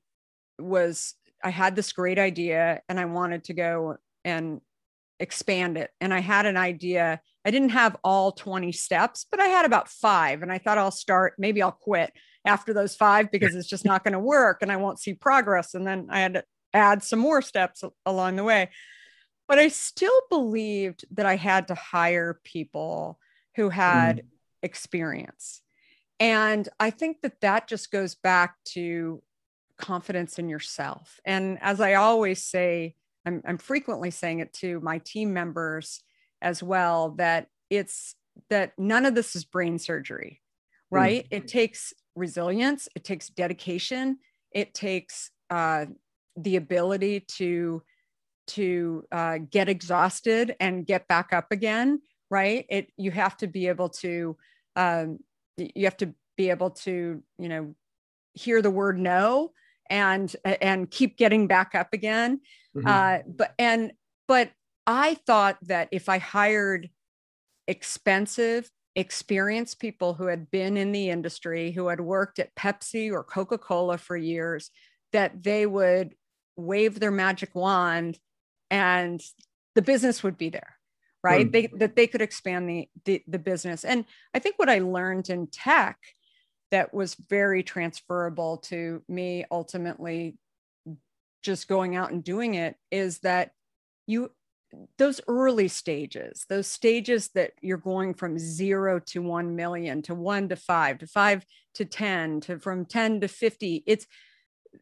was 0.60 1.16
I 1.44 1.50
had 1.50 1.76
this 1.76 1.92
great 1.92 2.20
idea, 2.20 2.82
and 2.88 3.00
I 3.00 3.06
wanted 3.06 3.46
to 3.46 3.54
go 3.54 3.98
and 4.24 4.62
expand 5.20 5.78
it. 5.78 5.92
And 6.02 6.14
I 6.14 6.20
had 6.20 6.46
an 6.46 6.58
idea. 6.58 7.20
I 7.46 7.52
didn't 7.52 7.70
have 7.70 7.98
all 8.04 8.32
20 8.32 8.72
steps, 8.72 9.26
but 9.30 9.40
I 9.40 9.48
had 9.48 9.66
about 9.66 9.90
five. 9.90 10.42
And 10.42 10.52
I 10.52 10.58
thought 10.58 10.78
I'll 10.78 10.92
start, 10.92 11.34
maybe 11.38 11.62
I'll 11.62 11.72
quit 11.72 12.12
after 12.46 12.74
those 12.74 12.96
five 12.96 13.32
because 13.32 13.56
it's 13.56 13.68
just 13.68 13.86
not 13.86 14.04
going 14.04 14.14
to 14.14 14.20
work 14.20 14.62
and 14.62 14.72
I 14.72 14.78
won't 14.78 15.00
see 15.00 15.14
progress. 15.14 15.74
And 15.74 15.86
then 15.86 16.08
I 16.10 16.20
had 16.20 16.34
to 16.36 16.44
add 16.74 17.04
some 17.04 17.20
more 17.20 17.42
steps 17.42 17.84
along 18.06 18.36
the 18.36 18.44
way. 18.44 18.70
But 19.48 19.60
I 19.60 19.70
still 19.70 20.22
believed 20.30 21.06
that 21.12 21.26
I 21.26 21.36
had 21.36 21.68
to 21.70 21.76
hire 21.76 22.40
people 22.44 23.20
who 23.56 23.70
had 23.70 24.18
mm. 24.18 24.24
experience. 24.62 25.62
And 26.20 26.68
I 26.80 26.90
think 26.90 27.22
that 27.22 27.42
that 27.42 27.68
just 27.68 27.92
goes 27.92 28.16
back 28.16 28.56
to 28.70 29.22
confidence 29.78 30.40
in 30.40 30.50
yourself. 30.50 31.20
And 31.26 31.58
as 31.62 31.80
I 31.80 31.94
always 31.94 32.44
say, 32.44 32.96
I'm, 33.26 33.42
I'm 33.46 33.58
frequently 33.58 34.12
saying 34.12 34.40
it 34.40 34.54
to 34.54 34.80
my 34.82 35.00
team 35.00 35.34
members 35.34 36.02
as 36.42 36.64
well 36.64 37.12
that 37.18 37.48
it's 37.70 38.16
that 38.50 38.74
none 38.78 39.06
of 39.06 39.16
this 39.16 39.36
is 39.36 39.46
brain 39.46 39.80
surgery, 39.80 40.42
right? 40.92 41.24
Mm. 41.26 41.38
It 41.38 41.48
takes 41.48 41.94
resilience, 42.16 42.88
it 42.96 43.04
takes 43.04 43.30
dedication, 43.30 44.20
it 44.52 44.74
takes 44.74 45.32
uh, 45.50 45.86
the 46.36 46.56
ability 46.56 47.22
to 47.22 47.84
to 48.48 49.04
uh, 49.12 49.38
get 49.50 49.70
exhausted 49.70 50.56
and 50.60 50.86
get 50.86 51.08
back 51.08 51.34
up 51.34 51.52
again, 51.52 52.02
right? 52.30 52.66
It 52.70 52.92
you 52.98 53.12
have 53.12 53.38
to 53.38 53.48
be 53.48 53.68
able 53.68 53.90
to 53.90 54.38
um, 54.76 55.20
you 55.58 55.86
have 55.86 55.98
to 55.98 56.14
be 56.38 56.50
able 56.50 56.72
to 56.72 57.22
you 57.38 57.50
know 57.50 57.76
hear 58.34 58.62
the 58.62 58.70
word 58.70 59.00
no 59.00 59.52
and 59.90 60.36
and 60.46 60.90
keep 60.90 61.18
getting 61.18 61.48
back 61.48 61.76
up 61.76 61.94
again. 61.94 62.42
Mm-hmm. 62.76 62.88
Uh, 62.88 63.18
but 63.28 63.54
and 63.60 63.92
but 64.28 64.52
I 64.86 65.16
thought 65.26 65.58
that 65.64 65.90
if 65.92 66.10
I 66.10 66.18
hired 66.18 66.90
expensive 67.68 68.70
experienced 68.96 69.80
people 69.80 70.16
who 70.16 70.26
had 70.26 70.50
been 70.50 70.76
in 70.76 70.92
the 70.92 71.10
industry, 71.12 71.72
who 71.72 71.88
had 71.88 72.02
worked 72.02 72.40
at 72.40 72.56
Pepsi 72.56 73.12
or 73.12 73.24
Coca 73.24 73.58
Cola 73.58 73.98
for 73.98 74.18
years, 74.18 74.72
that 75.14 75.44
they 75.44 75.68
would 75.68 76.16
wave 76.56 77.00
their 77.00 77.12
magic 77.12 77.54
wand 77.54 78.18
and 78.70 79.22
the 79.76 79.82
business 79.82 80.24
would 80.24 80.38
be 80.38 80.50
there 80.50 80.76
right 81.24 81.48
mm. 81.48 81.52
they, 81.52 81.68
that 81.78 81.96
they 81.96 82.08
could 82.08 82.22
expand 82.22 82.70
the, 82.70 82.90
the, 83.06 83.24
the 83.28 83.40
business 83.40 83.84
and 83.84 84.06
i 84.34 84.40
think 84.40 84.58
what 84.58 84.70
i 84.70 84.80
learned 84.80 85.30
in 85.30 85.48
tech 85.48 85.98
that 86.72 86.94
was 86.94 87.16
very 87.30 87.64
transferable 87.64 88.58
to 88.58 89.02
me 89.08 89.46
ultimately 89.52 90.36
just 91.44 91.68
going 91.68 91.96
out 91.96 92.12
and 92.12 92.24
doing 92.24 92.56
it 92.56 92.76
is 92.92 93.20
that 93.20 93.52
you 94.06 94.32
those 94.98 95.22
early 95.28 95.68
stages, 95.68 96.46
those 96.50 96.68
stages 96.68 97.30
that 97.30 97.52
you're 97.62 97.78
going 97.78 98.14
from 98.14 98.38
zero 98.38 99.00
to 99.00 99.22
1 99.22 99.56
million 99.56 100.02
to 100.04 100.14
one 100.14 100.50
to 100.50 100.56
five 100.56 100.98
to 101.00 101.08
five 101.08 101.46
to 101.76 101.86
10 101.86 102.42
to 102.42 102.60
from 102.60 102.86
10 102.86 103.22
to 103.22 103.28
50, 103.28 103.84
it's 103.86 104.06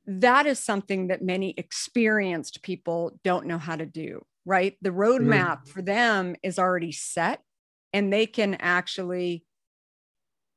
that 0.05 0.45
is 0.45 0.59
something 0.59 1.07
that 1.07 1.21
many 1.21 1.53
experienced 1.57 2.61
people 2.61 3.19
don't 3.23 3.45
know 3.45 3.57
how 3.57 3.75
to 3.75 3.85
do, 3.85 4.25
right? 4.45 4.77
The 4.81 4.91
roadmap 4.91 5.61
mm-hmm. 5.61 5.69
for 5.69 5.81
them 5.81 6.35
is 6.43 6.59
already 6.59 6.91
set 6.91 7.41
and 7.93 8.11
they 8.11 8.25
can 8.25 8.55
actually 8.55 9.45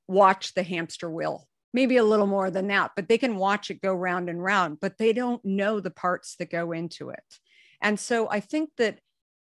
watch 0.06 0.54
the 0.54 0.62
hamster 0.62 1.10
wheel 1.10 1.48
maybe 1.72 1.96
a 1.96 2.04
little 2.04 2.26
more 2.26 2.50
than 2.50 2.68
that, 2.68 2.92
but 2.96 3.08
they 3.08 3.18
can 3.18 3.36
watch 3.36 3.70
it 3.70 3.82
go 3.82 3.94
round 3.94 4.28
and 4.28 4.42
round, 4.42 4.78
but 4.80 4.98
they 4.98 5.12
don't 5.12 5.44
know 5.44 5.80
the 5.80 5.90
parts 5.90 6.36
that 6.36 6.50
go 6.50 6.72
into 6.72 7.10
it. 7.10 7.22
And 7.82 7.98
so 7.98 8.28
I 8.28 8.40
think 8.40 8.70
that 8.78 8.98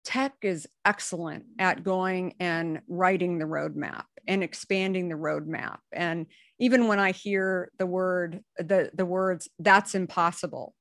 tech 0.06 0.34
is 0.41 0.67
excellent 0.86 1.46
at 1.60 1.84
going 1.84 2.36
and 2.39 2.82
writing 2.88 3.38
the 3.38 3.46
roadmap 3.46 4.06
and 4.28 4.44
expanding 4.44 5.10
the 5.10 5.15
roadmap 5.15 5.80
and 5.91 6.28
even 6.62 6.88
when 6.88 7.00
i 7.00 7.12
hear 7.12 7.69
the 7.78 7.86
word 7.86 8.41
the 8.58 8.89
the 8.93 9.06
words 9.06 9.50
that's 9.60 9.95
impossible 9.95 10.74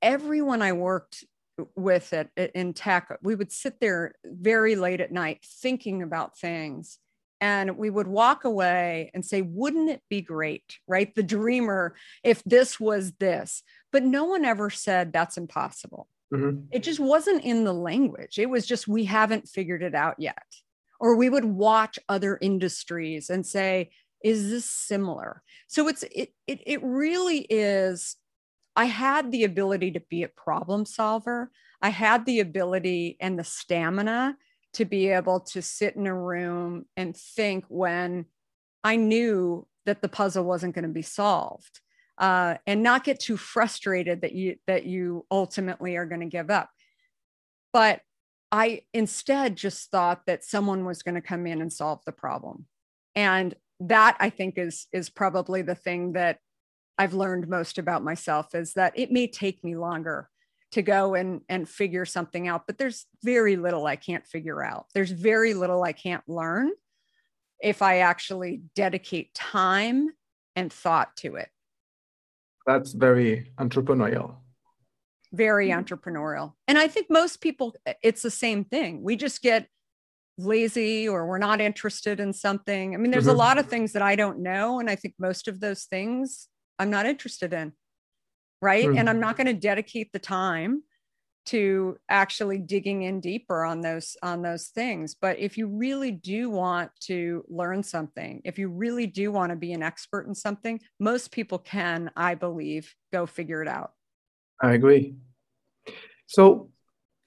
everyone 0.00 0.62
i 0.62 0.72
worked 0.72 1.24
with 1.74 2.12
it 2.12 2.30
in 2.54 2.72
tech 2.72 3.08
we 3.22 3.34
would 3.34 3.52
sit 3.52 3.80
there 3.80 4.14
very 4.24 4.76
late 4.76 5.00
at 5.00 5.12
night 5.12 5.44
thinking 5.44 6.02
about 6.02 6.38
things 6.38 6.98
and 7.40 7.76
we 7.76 7.90
would 7.90 8.06
walk 8.06 8.44
away 8.44 9.10
and 9.12 9.24
say 9.24 9.42
wouldn't 9.42 9.90
it 9.90 10.02
be 10.08 10.20
great 10.20 10.78
right 10.86 11.14
the 11.14 11.22
dreamer 11.22 11.94
if 12.24 12.42
this 12.44 12.78
was 12.80 13.12
this 13.18 13.62
but 13.92 14.02
no 14.02 14.24
one 14.24 14.44
ever 14.44 14.70
said 14.70 15.12
that's 15.12 15.36
impossible 15.36 16.08
Mm-hmm. 16.32 16.66
It 16.72 16.82
just 16.82 17.00
wasn't 17.00 17.44
in 17.44 17.64
the 17.64 17.72
language. 17.72 18.38
It 18.38 18.50
was 18.50 18.66
just, 18.66 18.88
we 18.88 19.04
haven't 19.04 19.48
figured 19.48 19.82
it 19.82 19.94
out 19.94 20.16
yet. 20.18 20.44
Or 20.98 21.14
we 21.14 21.28
would 21.28 21.44
watch 21.44 21.98
other 22.08 22.38
industries 22.40 23.30
and 23.30 23.46
say, 23.46 23.90
is 24.26 24.50
this 24.50 24.68
similar? 24.68 25.42
So 25.68 25.86
it's, 25.88 26.02
it, 26.04 26.30
it, 26.46 26.60
it 26.66 26.80
really 26.82 27.46
is. 27.48 28.16
I 28.74 28.86
had 28.86 29.30
the 29.30 29.44
ability 29.44 29.92
to 29.92 30.00
be 30.00 30.22
a 30.24 30.28
problem 30.28 30.84
solver. 30.84 31.50
I 31.80 31.90
had 31.90 32.26
the 32.26 32.40
ability 32.40 33.16
and 33.20 33.38
the 33.38 33.44
stamina 33.44 34.36
to 34.74 34.84
be 34.84 35.08
able 35.08 35.40
to 35.40 35.62
sit 35.62 35.94
in 35.94 36.06
a 36.06 36.14
room 36.14 36.86
and 36.96 37.16
think 37.16 37.64
when 37.68 38.26
I 38.82 38.96
knew 38.96 39.66
that 39.86 40.02
the 40.02 40.08
puzzle 40.08 40.44
wasn't 40.44 40.74
going 40.74 40.82
to 40.82 40.90
be 40.90 41.02
solved 41.02 41.80
uh, 42.18 42.56
and 42.66 42.82
not 42.82 43.04
get 43.04 43.20
too 43.20 43.36
frustrated 43.36 44.22
that 44.22 44.32
you 44.32 44.56
that 44.66 44.84
you 44.84 45.24
ultimately 45.30 45.96
are 45.96 46.06
going 46.06 46.20
to 46.20 46.26
give 46.26 46.50
up 46.50 46.70
but 47.72 48.00
i 48.52 48.80
instead 48.94 49.56
just 49.56 49.90
thought 49.90 50.22
that 50.26 50.44
someone 50.44 50.84
was 50.84 51.02
going 51.02 51.14
to 51.14 51.20
come 51.20 51.46
in 51.46 51.60
and 51.60 51.72
solve 51.72 52.00
the 52.06 52.12
problem 52.12 52.66
and 53.14 53.54
that 53.80 54.16
i 54.20 54.30
think 54.30 54.56
is 54.56 54.86
is 54.92 55.10
probably 55.10 55.62
the 55.62 55.74
thing 55.74 56.12
that 56.12 56.38
i've 56.98 57.14
learned 57.14 57.48
most 57.48 57.78
about 57.78 58.02
myself 58.02 58.54
is 58.54 58.72
that 58.74 58.92
it 58.96 59.10
may 59.10 59.26
take 59.26 59.62
me 59.62 59.76
longer 59.76 60.28
to 60.72 60.82
go 60.82 61.14
and 61.14 61.40
and 61.48 61.68
figure 61.68 62.04
something 62.04 62.48
out 62.48 62.64
but 62.66 62.78
there's 62.78 63.06
very 63.22 63.56
little 63.56 63.86
i 63.86 63.96
can't 63.96 64.26
figure 64.26 64.62
out. 64.62 64.86
There's 64.94 65.10
very 65.10 65.54
little 65.54 65.82
i 65.82 65.92
can't 65.92 66.22
learn 66.28 66.70
if 67.60 67.82
i 67.82 67.98
actually 67.98 68.62
dedicate 68.74 69.32
time 69.34 70.10
and 70.54 70.72
thought 70.72 71.16
to 71.18 71.36
it. 71.36 71.48
That's 72.66 72.92
very 72.92 73.52
entrepreneurial. 73.58 74.36
Very 75.32 75.68
mm-hmm. 75.68 75.80
entrepreneurial. 75.80 76.54
And 76.68 76.78
i 76.78 76.88
think 76.88 77.06
most 77.08 77.40
people 77.40 77.74
it's 78.02 78.22
the 78.22 78.30
same 78.30 78.64
thing. 78.64 79.02
We 79.02 79.16
just 79.16 79.42
get 79.42 79.68
lazy 80.38 81.08
or 81.08 81.26
we're 81.26 81.38
not 81.38 81.60
interested 81.60 82.20
in 82.20 82.32
something. 82.32 82.94
I 82.94 82.98
mean 82.98 83.10
there's 83.10 83.24
mm-hmm. 83.24 83.34
a 83.34 83.38
lot 83.38 83.58
of 83.58 83.66
things 83.66 83.92
that 83.92 84.02
i 84.02 84.16
don't 84.16 84.40
know 84.40 84.80
and 84.80 84.90
i 84.90 84.96
think 84.96 85.14
most 85.18 85.48
of 85.48 85.60
those 85.60 85.84
things 85.84 86.48
i'm 86.78 86.90
not 86.90 87.06
interested 87.06 87.52
in 87.52 87.72
right? 88.62 88.86
Mm-hmm. 88.86 88.98
and 88.98 89.10
i'm 89.10 89.20
not 89.20 89.36
going 89.36 89.46
to 89.46 89.52
dedicate 89.52 90.12
the 90.12 90.18
time 90.18 90.82
to 91.46 91.96
actually 92.08 92.58
digging 92.58 93.02
in 93.02 93.20
deeper 93.20 93.64
on 93.64 93.80
those 93.80 94.16
on 94.22 94.42
those 94.42 94.66
things. 94.68 95.14
But 95.14 95.38
if 95.38 95.56
you 95.56 95.68
really 95.68 96.10
do 96.10 96.50
want 96.50 96.90
to 97.02 97.44
learn 97.48 97.82
something 97.82 98.42
if 98.44 98.58
you 98.58 98.68
really 98.68 99.06
do 99.06 99.32
want 99.32 99.50
to 99.50 99.56
be 99.56 99.72
an 99.72 99.82
expert 99.82 100.26
in 100.26 100.34
something 100.34 100.80
most 100.98 101.30
people 101.30 101.58
can 101.58 102.10
i 102.16 102.34
believe 102.34 102.94
go 103.12 103.26
figure 103.26 103.62
it 103.62 103.68
out. 103.68 103.92
I 104.60 104.72
agree. 104.72 105.14
So 106.26 106.70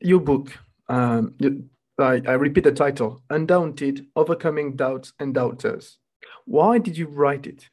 your 0.01 0.19
book 0.19 0.57
um, 0.89 1.35
you, 1.39 1.69
I, 1.99 2.21
I 2.27 2.33
repeat 2.33 2.63
the 2.63 2.71
title 2.71 3.21
undaunted 3.29 4.07
overcoming 4.15 4.75
doubts 4.75 5.13
and 5.19 5.33
doubters 5.33 5.97
why 6.45 6.77
did 6.77 6.97
you 6.97 7.07
write 7.07 7.45
it 7.47 7.69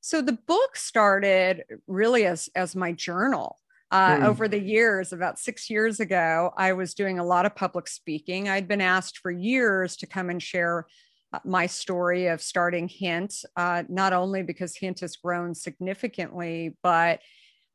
so 0.00 0.20
the 0.20 0.38
book 0.46 0.76
started 0.76 1.62
really 1.86 2.26
as 2.26 2.48
as 2.54 2.74
my 2.74 2.92
journal 2.92 3.58
uh, 3.92 4.16
mm. 4.16 4.24
over 4.24 4.48
the 4.48 4.58
years, 4.58 5.12
about 5.12 5.38
six 5.38 5.68
years 5.68 6.00
ago, 6.00 6.50
I 6.56 6.72
was 6.72 6.94
doing 6.94 7.18
a 7.18 7.24
lot 7.24 7.44
of 7.44 7.54
public 7.54 7.86
speaking. 7.86 8.48
I'd 8.48 8.66
been 8.66 8.80
asked 8.80 9.18
for 9.18 9.30
years 9.30 9.96
to 9.98 10.06
come 10.06 10.30
and 10.30 10.42
share 10.42 10.86
uh, 11.30 11.40
my 11.44 11.66
story 11.66 12.28
of 12.28 12.40
starting 12.40 12.88
Hint, 12.88 13.44
uh, 13.54 13.82
not 13.90 14.14
only 14.14 14.42
because 14.42 14.74
Hint 14.74 15.00
has 15.00 15.16
grown 15.16 15.54
significantly, 15.54 16.74
but 16.82 17.20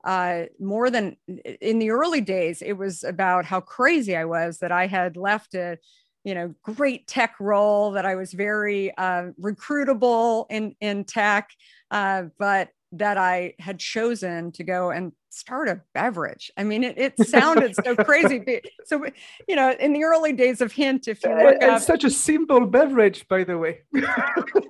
uh, 0.04 0.44
more 0.60 0.90
than 0.90 1.18
in 1.62 1.80
the 1.80 1.92
early 1.92 2.22
days, 2.22 2.62
it 2.62 2.74
was 2.74 3.04
about 3.04 3.46
how 3.46 3.60
crazy 3.60 4.16
I 4.16 4.26
was 4.26 4.60
that 4.60 4.72
I 4.72 4.88
had 4.88 5.18
left 5.18 5.56
a 5.56 5.78
you 6.24 6.36
know 6.36 6.54
great 6.62 7.08
tech 7.08 7.36
role 7.40 7.92
that 7.92 8.06
I 8.06 8.16
was 8.16 8.34
very 8.34 8.96
uh, 8.98 9.32
recruitable 9.42 10.46
in 10.50 10.76
in 10.82 11.06
tech, 11.06 11.52
uh, 11.92 12.24
but 12.38 12.70
that 12.94 13.18
I 13.18 13.54
had 13.60 13.80
chosen 13.80 14.52
to 14.54 14.64
go 14.64 14.92
and 14.92 15.12
start 15.30 15.70
a 15.70 15.82
beverage. 15.94 16.52
I 16.58 16.64
mean, 16.64 16.84
it, 16.84 16.98
it 16.98 17.28
sounded 17.28 17.76
so 17.76 17.96
crazy. 17.96 18.62
So, 18.86 19.06
you 19.48 19.56
know, 19.56 19.72
in 19.80 19.94
the 19.94 20.04
early 20.04 20.34
days 20.34 20.62
of 20.62 20.72
Hint, 20.72 21.08
if 21.08 21.24
you 21.24 21.36
look 21.36 21.62
up, 21.64 21.82
such 21.82 22.04
a 22.04 22.10
simple 22.10 22.66
beverage, 22.66 23.28
by 23.28 23.44
the 23.44 23.58
way. 23.58 23.82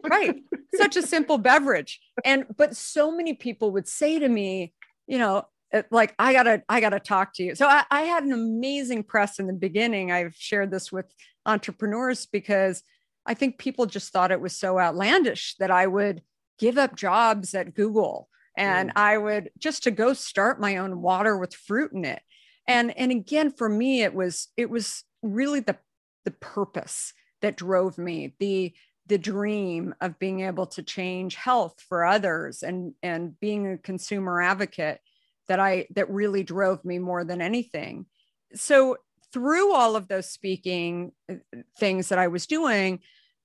right. 0.10 0.36
Such 0.76 0.98
a 0.98 1.02
simple 1.02 1.38
beverage. 1.38 2.00
And, 2.26 2.46
but 2.58 2.76
so 2.76 3.16
many 3.16 3.34
people 3.34 3.72
would 3.72 3.88
say 3.88 4.20
to 4.20 4.28
me, 4.28 4.74
you 5.08 5.18
know, 5.18 5.46
like 5.92 6.14
I 6.20 6.34
gotta, 6.34 6.64
I 6.70 6.80
gotta 6.80 7.00
talk 7.00 7.34
to 7.36 7.44
you. 7.44 7.56
So 7.56 7.68
I, 7.68 7.84
I 7.90 8.02
had 8.02 8.24
an 8.24 8.32
amazing 8.32 9.04
press 9.04 9.40
in 9.40 9.48
the 9.48 9.54
beginning. 9.54 10.12
I've 10.12 10.36
shared 10.36 10.72
this 10.72 10.92
with 10.92 11.14
entrepreneurs 11.46 12.26
because 12.26 12.84
I 13.26 13.34
think 13.34 13.58
people 13.58 13.86
just 13.86 14.14
thought 14.14 14.32
it 14.32 14.42
was 14.42 14.58
so 14.58 14.80
outlandish 14.80 15.56
that 15.60 15.72
I 15.72 15.88
would 15.88 16.22
give 16.58 16.78
up 16.78 16.96
jobs 16.96 17.54
at 17.54 17.74
Google 17.74 18.30
and 18.58 18.90
mm. 18.90 18.94
I 18.96 19.18
would 19.18 19.52
just 19.60 19.84
to 19.84 19.92
go 19.92 20.14
start 20.14 20.60
my 20.60 20.78
own 20.78 21.02
water 21.02 21.38
with 21.38 21.54
fruit 21.54 21.92
in 21.94 22.06
it. 22.06 22.22
And 22.68 22.98
and 22.98 23.12
again 23.12 23.52
for 23.52 23.70
me 23.70 24.02
it 24.02 24.14
was 24.14 24.48
it 24.58 24.70
was 24.70 25.04
really 25.22 25.60
the 25.60 25.78
the 26.26 26.32
purpose 26.32 27.14
that 27.42 27.56
drove 27.56 27.98
me, 27.98 28.34
the 28.40 28.74
the 29.08 29.18
dream 29.18 29.96
of 30.02 30.20
being 30.20 30.42
able 30.42 30.68
to 30.68 30.84
change 30.84 31.36
health 31.36 31.82
for 31.88 32.06
others 32.06 32.64
and 32.64 32.94
and 33.02 33.40
being 33.40 33.68
a 33.68 33.78
consumer 33.78 34.42
advocate 34.42 35.00
that 35.48 35.60
I 35.60 35.88
that 35.96 36.10
really 36.10 36.44
drove 36.44 36.84
me 36.84 37.00
more 37.00 37.24
than 37.24 37.42
anything. 37.42 38.06
So 38.54 38.98
through 39.34 39.74
all 39.74 39.96
of 39.96 40.08
those 40.08 40.30
speaking 40.30 41.12
uh, 41.32 41.36
things 41.80 42.10
that 42.10 42.20
I 42.20 42.28
was 42.28 42.48
doing, 42.48 43.00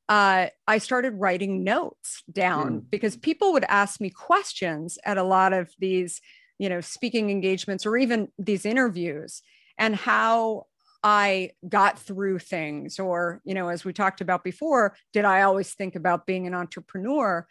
uh, 0.09 0.46
I 0.66 0.79
started 0.79 1.14
writing 1.14 1.64
notes 1.64 2.22
down 2.31 2.81
mm. 2.81 2.90
because 2.90 3.16
people 3.16 3.53
would 3.53 3.64
ask 3.68 4.01
me 4.01 4.11
questions 4.11 4.98
at 5.05 5.18
a 5.18 5.22
lot 5.22 5.53
of 5.53 5.70
these, 5.79 6.20
you 6.59 6.68
know, 6.68 6.81
speaking 6.81 7.31
engagements 7.31 7.87
or 7.87 7.96
even 7.96 8.29
these 8.38 8.64
interviews, 8.64 9.42
and 9.79 9.94
how 9.94 10.66
I 11.02 11.50
got 11.68 11.98
through 11.98 12.38
things, 12.40 12.98
or, 12.98 13.40
you 13.44 13.54
know, 13.54 13.68
as 13.68 13.84
we 13.84 13.92
talked 13.92 14.20
about 14.20 14.44
before, 14.44 14.96
did 15.12 15.24
I 15.24 15.42
always 15.42 15.74
think 15.74 15.96
about 15.96 16.26
being 16.26 16.46
an 16.46 16.54
entrepreneur? 16.54 17.46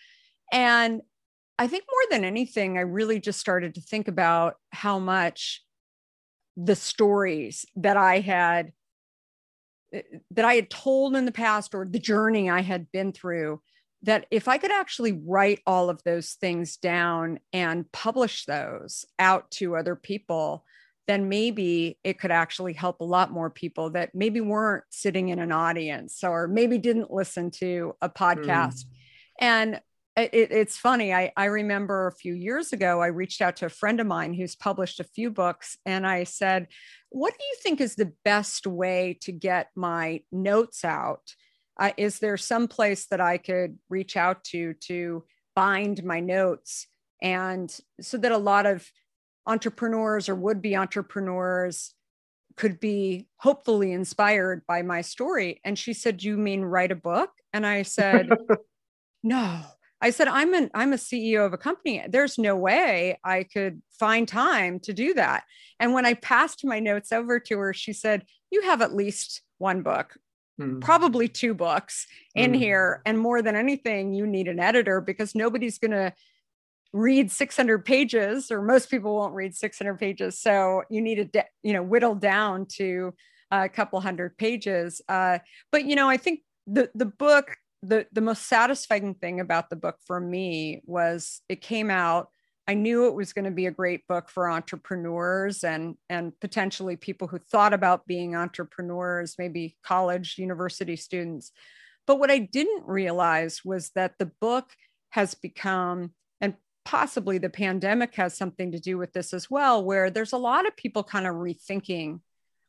And 0.52 1.02
I 1.60 1.68
think 1.68 1.84
more 1.90 2.18
than 2.18 2.26
anything, 2.26 2.78
I 2.78 2.82
really 2.82 3.20
just 3.20 3.40
started 3.40 3.76
to 3.76 3.82
think 3.82 4.08
about 4.08 4.56
how 4.72 5.00
much 5.00 5.64
the 6.58 6.76
stories 6.76 7.66
that 7.76 7.98
I 7.98 8.20
had 8.20 8.72
eh, 9.94 10.02
that 10.32 10.46
I 10.46 10.56
had 10.56 10.70
told 10.70 11.16
in 11.16 11.26
the 11.26 11.32
past 11.32 11.74
or 11.74 11.86
the 11.86 12.00
journey 12.00 12.50
I 12.50 12.62
had 12.62 12.92
been 12.92 13.12
through 13.12 13.62
that 14.04 14.26
if 14.32 14.48
I 14.48 14.58
could 14.58 14.72
actually 14.72 15.14
write 15.14 15.60
all 15.66 15.90
of 15.90 16.02
those 16.04 16.34
things 16.34 16.78
down 16.78 17.40
and 17.54 17.90
publish 17.92 18.46
those 18.46 19.06
out 19.20 19.52
to 19.52 19.76
other 19.76 19.96
people, 19.96 20.66
then 21.12 21.28
maybe 21.28 21.98
it 22.06 22.18
could 22.18 22.32
actually 22.32 22.72
help 22.72 23.02
a 23.02 23.06
lot 23.06 23.32
more 23.32 23.50
people 23.50 23.90
that 23.90 24.16
maybe 24.16 24.40
weren't 24.40 24.86
sitting 24.90 25.28
in 25.28 25.40
an 25.40 25.52
audience 25.52 26.24
or 26.24 26.48
maybe 26.48 26.78
didn't 26.78 27.12
listen 27.12 27.52
to 27.52 27.94
a 28.02 28.08
podcast. 28.08 28.86
Mm. 28.86 28.86
And 29.42 29.82
it, 30.16 30.52
it's 30.52 30.78
funny. 30.78 31.14
I, 31.14 31.34
I 31.36 31.46
remember 31.46 32.08
a 32.08 32.16
few 32.16 32.34
years 32.34 32.72
ago, 32.72 33.02
I 33.02 33.08
reached 33.08 33.42
out 33.42 33.58
to 33.58 33.66
a 33.66 33.70
friend 33.70 34.00
of 34.00 34.08
mine 34.08 34.34
who's 34.34 34.56
published 34.56 35.02
a 35.02 35.06
few 35.06 35.30
books, 35.30 35.78
and 35.86 36.08
I 36.08 36.24
said, 36.24 36.68
What 37.10 37.34
do 37.38 37.44
you 37.44 37.56
think 37.62 37.82
is 37.82 37.96
the 37.96 38.14
best 38.24 38.66
way 38.66 39.18
to 39.24 39.34
get 39.34 39.68
my 39.76 40.22
notes 40.32 40.86
out? 40.86 41.34
Uh, 41.78 41.92
is 41.98 42.20
there 42.20 42.38
some 42.38 42.70
place 42.70 43.08
that 43.08 43.20
I 43.20 43.38
could 43.38 43.78
reach 43.90 44.16
out 44.16 44.46
to 44.46 44.76
to 44.88 45.26
bind 45.58 46.06
my 46.06 46.22
notes? 46.22 46.88
And 47.22 47.76
so 48.00 48.18
that 48.18 48.32
a 48.32 48.38
lot 48.38 48.66
of 48.66 48.90
entrepreneurs 49.46 50.30
or 50.30 50.36
would 50.36 50.62
be 50.62 50.76
entrepreneurs 50.76 51.94
could 52.58 52.80
be 52.80 53.28
hopefully 53.38 53.92
inspired 53.92 54.66
by 54.68 54.82
my 54.82 55.02
story. 55.02 55.60
And 55.64 55.78
she 55.78 55.94
said, 55.94 56.24
You 56.24 56.38
mean 56.38 56.62
write 56.62 56.92
a 56.92 56.96
book? 56.96 57.32
And 57.54 57.66
I 57.66 57.84
said, 57.84 58.30
No, 59.24 59.62
I 60.02 60.10
said, 60.10 60.28
I'm 60.28 60.54
an 60.54 60.70
I'm 60.74 60.94
a 60.94 60.98
CEO 60.98 61.46
of 61.46 61.54
a 61.54 61.58
company. 61.58 62.04
There's 62.08 62.38
no 62.38 62.56
way 62.56 63.20
I 63.24 63.44
could 63.44 63.82
find 64.00 64.28
time 64.28 64.80
to 64.82 64.94
do 64.94 65.14
that. 65.14 65.44
And 65.80 65.94
when 65.94 66.06
I 66.06 66.16
passed 66.16 66.66
my 66.66 66.80
notes 66.80 67.12
over 67.12 67.40
to 67.40 67.58
her, 67.60 67.74
she 67.74 67.94
said, 67.94 68.26
You 68.50 68.64
have 68.64 68.82
at 68.82 68.96
least 68.96 69.42
one 69.60 69.84
book, 69.84 70.18
mm. 70.60 70.82
probably 70.82 71.28
two 71.28 71.54
books 71.54 72.08
in 72.36 72.54
mm. 72.54 72.58
here. 72.58 73.02
And 73.06 73.20
more 73.20 73.42
than 73.42 73.56
anything, 73.56 74.14
you 74.14 74.26
need 74.26 74.48
an 74.48 74.60
editor 74.60 75.02
because 75.02 75.36
nobody's 75.36 75.78
gonna 75.78 76.14
read 76.94 77.32
600 77.32 77.86
pages 77.86 78.52
or 78.52 78.62
most 78.62 78.90
people 78.90 79.16
won't 79.16 79.34
read 79.34 79.56
600 79.56 79.98
pages. 79.98 80.40
So 80.40 80.84
you 80.90 81.02
need 81.02 81.34
to 81.34 81.46
you 81.64 81.74
know 81.74 81.84
whittle 81.84 82.16
down 82.16 82.66
to 82.78 83.14
a 83.52 83.70
couple 83.70 84.00
hundred 84.02 84.38
pages. 84.38 85.02
Uh, 85.08 85.40
but 85.72 85.86
you 85.86 85.96
know 85.96 86.10
i 86.10 86.18
think 86.18 86.42
the 86.68 86.90
the 86.96 87.06
book 87.06 87.56
the 87.84 88.06
the 88.12 88.22
most 88.22 88.48
satisfying 88.48 89.16
thing 89.16 89.40
about 89.40 89.70
the 89.70 89.76
book 89.76 89.98
for 90.06 90.20
me 90.20 90.82
was 90.86 91.42
it 91.50 91.62
came 91.62 91.90
out 91.90 92.30
i 92.68 92.76
knew 92.76 93.08
it 93.08 93.16
was 93.16 93.34
going 93.34 93.46
to 93.46 93.52
be 93.52 93.66
a 93.66 93.72
great 93.72 94.08
book 94.08 94.30
for 94.30 94.50
entrepreneurs 94.50 95.64
and 95.64 95.96
and 96.10 96.40
potentially 96.40 96.96
people 96.96 97.28
who 97.28 97.40
thought 97.40 97.74
about 97.74 98.06
being 98.06 98.36
entrepreneurs 98.36 99.36
maybe 99.40 99.76
college 99.84 100.36
university 100.38 100.96
students. 100.96 101.52
But 102.08 102.20
what 102.20 102.32
i 102.32 102.38
didn't 102.38 102.86
realize 102.86 103.62
was 103.66 103.92
that 103.96 104.18
the 104.20 104.32
book 104.40 104.70
has 105.12 105.34
become 105.36 106.12
possibly 106.92 107.38
the 107.38 107.50
pandemic 107.50 108.14
has 108.16 108.36
something 108.36 108.74
to 108.74 108.80
do 108.80 108.98
with 108.98 109.14
this 109.14 109.34
as 109.34 109.50
well 109.50 109.82
where 109.82 110.10
there's 110.10 110.34
a 110.34 110.38
lot 110.38 110.68
of 110.68 110.76
people 110.76 111.06
kind 111.06 111.26
of 111.26 111.34
rethinking 111.36 112.20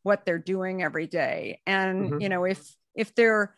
what 0.04 0.24
they're 0.24 0.38
doing 0.38 0.80
every 0.80 1.08
day 1.08 1.60
and 1.66 2.04
mm-hmm. 2.04 2.20
you 2.20 2.28
know 2.28 2.44
if 2.44 2.76
if 2.94 3.12
there 3.16 3.52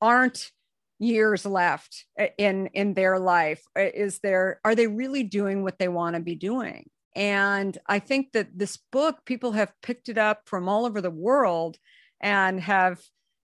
aren't 0.00 0.50
years 0.98 1.44
left 1.44 2.06
in 2.38 2.68
in 2.68 2.94
their 2.94 3.18
life 3.18 3.62
is 3.76 4.20
there 4.20 4.62
are 4.64 4.74
they 4.74 4.86
really 4.86 5.24
doing 5.24 5.62
what 5.62 5.78
they 5.78 5.88
want 5.88 6.16
to 6.16 6.22
be 6.22 6.34
doing 6.34 6.88
and 7.14 7.76
i 7.86 7.98
think 7.98 8.32
that 8.32 8.48
this 8.56 8.78
book 8.90 9.26
people 9.26 9.52
have 9.52 9.74
picked 9.82 10.08
it 10.08 10.16
up 10.16 10.40
from 10.46 10.70
all 10.70 10.86
over 10.86 11.02
the 11.02 11.10
world 11.10 11.76
and 12.18 12.58
have 12.60 12.98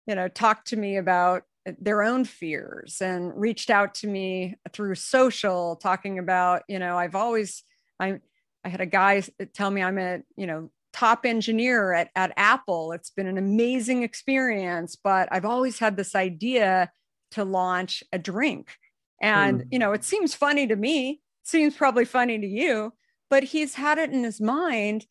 you 0.07 0.15
know 0.15 0.29
talked 0.29 0.69
to 0.69 0.77
me 0.77 0.99
about 0.99 1.43
their 1.79 2.03
own 2.03 2.25
fears 2.25 3.01
and 3.01 3.33
reached 3.39 3.71
out 3.71 3.95
to 3.95 4.07
me 4.07 4.55
through 4.73 4.95
social 4.95 5.77
talking 5.77 6.19
about 6.19 6.63
you 6.69 6.79
know 6.79 6.99
i've 6.99 7.15
always 7.15 7.63
i 8.01 8.19
i 8.65 8.69
had 8.69 8.81
a 8.81 8.87
guy 8.87 9.23
tell 9.55 9.71
me 9.71 9.83
i'm 9.83 9.99
a 9.99 10.21
you 10.37 10.47
know 10.47 10.71
top 10.93 11.25
engineer 11.25 11.93
at, 11.93 12.11
at 12.15 12.33
apple 12.37 12.93
it's 12.93 13.11
been 13.11 13.27
an 13.27 13.39
amazing 13.39 14.03
experience 14.03 14.97
but 14.97 15.29
i've 15.33 15.45
always 15.45 15.79
had 15.79 15.97
this 15.97 16.15
idea 16.15 16.91
to 17.35 17.45
launch 17.45 18.03
a 18.13 18.19
drink. 18.19 18.77
And, 19.21 19.63
mm. 19.63 19.67
you 19.71 19.79
know, 19.79 19.93
it 19.93 20.05
seems 20.05 20.35
funny 20.35 20.67
to 20.69 20.77
me, 20.77 21.21
seems 21.43 21.77
probably 21.77 22.05
funny 22.05 22.39
to 22.39 22.47
you, 22.47 22.93
but 23.29 23.43
he's 23.43 23.75
had 23.75 23.99
it 23.99 24.11
in 24.11 24.23
his 24.23 24.41
mind 24.41 25.07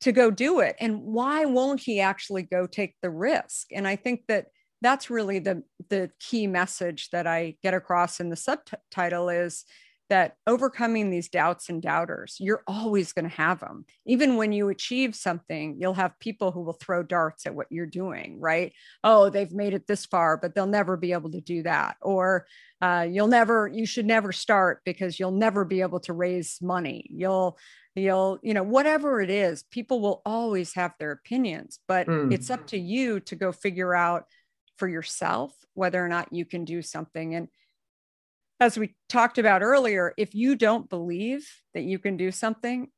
to 0.00 0.12
go 0.12 0.30
do 0.30 0.60
it. 0.60 0.76
And 0.80 1.02
why 1.02 1.44
won't 1.44 1.80
he 1.80 2.00
actually 2.00 2.42
go 2.42 2.66
take 2.66 2.96
the 3.02 3.10
risk? 3.10 3.68
And 3.72 3.86
I 3.86 3.96
think 3.96 4.22
that 4.26 4.46
that's 4.80 5.10
really 5.10 5.38
the 5.38 5.62
the 5.88 6.10
key 6.18 6.46
message 6.46 7.10
that 7.10 7.26
I 7.26 7.56
get 7.62 7.74
across 7.74 8.20
in 8.20 8.30
the 8.30 8.36
subtitle 8.36 9.28
is 9.28 9.64
that 10.10 10.34
overcoming 10.46 11.08
these 11.08 11.28
doubts 11.28 11.68
and 11.68 11.80
doubters, 11.80 12.36
you're 12.40 12.64
always 12.66 13.12
going 13.12 13.30
to 13.30 13.36
have 13.36 13.60
them. 13.60 13.86
Even 14.04 14.36
when 14.36 14.52
you 14.52 14.68
achieve 14.68 15.14
something, 15.14 15.76
you'll 15.78 15.94
have 15.94 16.18
people 16.18 16.50
who 16.50 16.62
will 16.62 16.74
throw 16.74 17.02
darts 17.04 17.46
at 17.46 17.54
what 17.54 17.68
you're 17.70 17.86
doing, 17.86 18.38
right? 18.40 18.72
Oh, 19.04 19.30
they've 19.30 19.52
made 19.52 19.72
it 19.72 19.86
this 19.86 20.04
far, 20.04 20.36
but 20.36 20.52
they'll 20.52 20.66
never 20.66 20.96
be 20.96 21.12
able 21.12 21.30
to 21.30 21.40
do 21.40 21.62
that. 21.62 21.96
Or 22.02 22.46
uh, 22.82 23.06
you'll 23.08 23.28
never, 23.28 23.68
you 23.72 23.86
should 23.86 24.04
never 24.04 24.32
start 24.32 24.80
because 24.84 25.18
you'll 25.18 25.30
never 25.30 25.64
be 25.64 25.80
able 25.80 26.00
to 26.00 26.12
raise 26.12 26.58
money. 26.60 27.06
You'll, 27.08 27.56
you'll, 27.94 28.40
you 28.42 28.52
know, 28.52 28.64
whatever 28.64 29.20
it 29.20 29.30
is, 29.30 29.62
people 29.70 30.00
will 30.00 30.22
always 30.26 30.74
have 30.74 30.92
their 30.98 31.12
opinions, 31.12 31.78
but 31.86 32.08
mm. 32.08 32.32
it's 32.32 32.50
up 32.50 32.66
to 32.68 32.78
you 32.78 33.20
to 33.20 33.36
go 33.36 33.52
figure 33.52 33.94
out 33.94 34.24
for 34.80 34.88
yourself 34.88 35.54
whether 35.74 36.04
or 36.04 36.08
not 36.08 36.32
you 36.32 36.44
can 36.44 36.64
do 36.64 36.82
something. 36.82 37.36
And 37.36 37.48
as 38.58 38.76
we 38.76 38.96
talked 39.08 39.38
about 39.38 39.62
earlier, 39.62 40.12
if 40.16 40.34
you 40.34 40.56
don't 40.56 40.90
believe 40.90 41.48
that 41.74 41.84
you 41.84 41.98
can 41.98 42.16
do 42.16 42.32
something, 42.32 42.88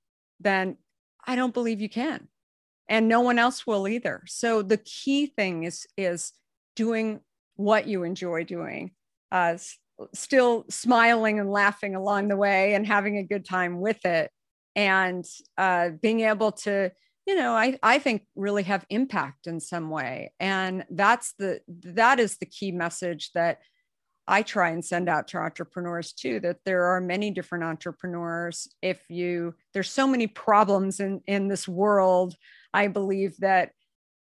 then 0.40 0.78
I 1.26 1.36
don't 1.36 1.52
believe 1.52 1.80
you 1.80 1.90
can. 1.90 2.28
And 2.88 3.08
no 3.08 3.20
one 3.20 3.38
else 3.38 3.66
will 3.66 3.86
either. 3.86 4.22
So 4.26 4.62
the 4.62 4.78
key 4.78 5.26
thing 5.26 5.64
is 5.64 5.86
is 5.96 6.32
doing 6.74 7.20
what 7.56 7.86
you 7.86 8.02
enjoy 8.02 8.44
doing, 8.44 8.92
uh, 9.30 9.56
still 10.14 10.64
smiling 10.68 11.38
and 11.38 11.50
laughing 11.50 11.94
along 11.94 12.28
the 12.28 12.36
way 12.36 12.74
and 12.74 12.86
having 12.86 13.18
a 13.18 13.22
good 13.22 13.44
time 13.44 13.80
with 13.80 14.04
it, 14.04 14.30
and 14.74 15.24
uh, 15.58 15.90
being 16.00 16.20
able 16.20 16.52
to, 16.52 16.90
you 17.26 17.36
know, 17.36 17.52
I 17.52 17.78
I 17.82 17.98
think 17.98 18.26
really 18.34 18.64
have 18.64 18.84
impact 18.90 19.46
in 19.46 19.60
some 19.60 19.90
way. 19.90 20.32
And 20.40 20.84
that's 20.90 21.34
the 21.38 21.60
that 21.68 22.18
is 22.18 22.38
the 22.38 22.46
key 22.46 22.72
message 22.72 23.30
that 23.34 23.58
I 24.28 24.42
try 24.42 24.70
and 24.70 24.84
send 24.84 25.08
out 25.08 25.28
to 25.28 25.38
entrepreneurs 25.38 26.12
too 26.12 26.40
that 26.40 26.58
there 26.64 26.84
are 26.84 27.00
many 27.00 27.30
different 27.30 27.64
entrepreneurs. 27.64 28.68
If 28.80 29.00
you, 29.08 29.54
there's 29.74 29.90
so 29.90 30.06
many 30.06 30.28
problems 30.28 31.00
in, 31.00 31.20
in 31.26 31.48
this 31.48 31.66
world. 31.66 32.36
I 32.72 32.86
believe 32.86 33.36
that 33.38 33.72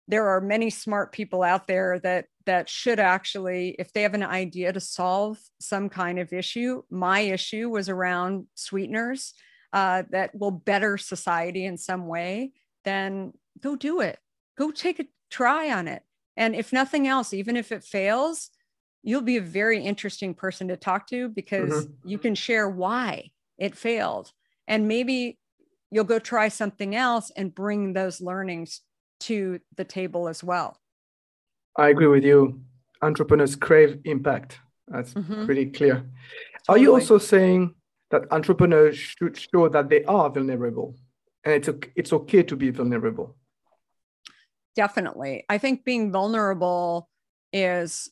there 0.08 0.30
are 0.30 0.42
many 0.42 0.70
smart 0.70 1.12
people 1.12 1.44
out 1.44 1.68
there 1.68 2.00
that 2.00 2.26
that 2.46 2.68
should 2.68 3.00
actually 3.00 3.76
if 3.78 3.94
they 3.94 4.02
have 4.02 4.16
an 4.16 4.24
idea 4.24 4.74
to 4.74 4.80
solve 4.80 5.38
some 5.60 5.88
kind 5.88 6.18
of 6.18 6.34
issue 6.34 6.82
my 6.90 7.20
issue 7.20 7.70
was 7.70 7.90
around 7.90 8.48
sweeteners 8.56 9.34
uh, 9.72 10.02
that 10.10 10.34
will 10.34 10.50
better 10.50 10.98
society 10.98 11.64
in 11.64 11.78
some 11.78 12.08
way 12.08 12.52
then 12.90 13.34
go 13.62 13.76
do 13.76 14.02
it. 14.02 14.18
Go 14.58 14.72
take 14.72 15.00
a 15.00 15.06
try 15.30 15.72
on 15.72 15.88
it. 15.88 16.04
And 16.36 16.56
if 16.56 16.74
nothing 16.74 17.08
else 17.08 17.34
even 17.34 17.56
if 17.56 17.72
it 17.72 17.84
fails 17.84 18.50
you'll 19.04 19.22
be 19.22 19.38
a 19.38 19.42
very 19.42 19.84
interesting 19.84 20.34
person 20.34 20.68
to 20.68 20.78
talk 20.78 21.08
to 21.08 21.30
because 21.30 21.86
mm-hmm. 21.86 22.10
you 22.10 22.18
can 22.18 22.36
share 22.36 22.70
why 22.70 23.32
it 23.58 23.76
failed. 23.76 24.32
And 24.68 24.88
maybe 24.88 25.38
you'll 25.92 26.04
go 26.04 26.20
try 26.20 26.50
something 26.50 26.96
else 26.96 27.32
and 27.36 27.54
bring 27.54 27.94
those 27.94 28.22
learnings 28.22 28.82
to 29.22 29.60
the 29.76 29.84
table 29.84 30.28
as 30.28 30.44
well. 30.44 30.78
I 31.76 31.90
agree 31.90 32.08
with 32.08 32.24
you. 32.24 32.62
Entrepreneurs 33.02 33.56
crave 33.56 34.00
impact. 34.06 34.60
That's 34.88 35.14
mm-hmm. 35.14 35.46
pretty 35.46 35.68
clear. 35.68 35.96
Totally. 35.96 36.08
are 36.68 36.78
you 36.78 36.94
also 36.94 37.18
saying 37.18 37.76
that 38.12 38.24
entrepreneurs 38.32 38.98
should 38.98 39.38
show 39.38 39.70
that 39.70 39.90
they 39.90 40.04
are 40.04 40.30
vulnerable 40.30 40.96
and 41.46 41.54
it's 41.54 41.70
okay, 41.70 41.92
it's 41.96 42.14
okay 42.14 42.44
to 42.44 42.56
be 42.56 42.70
vulnerable 42.70 43.36
definitely 44.76 45.44
i 45.50 45.58
think 45.58 45.84
being 45.84 46.12
vulnerable 46.12 47.10
is 47.52 48.10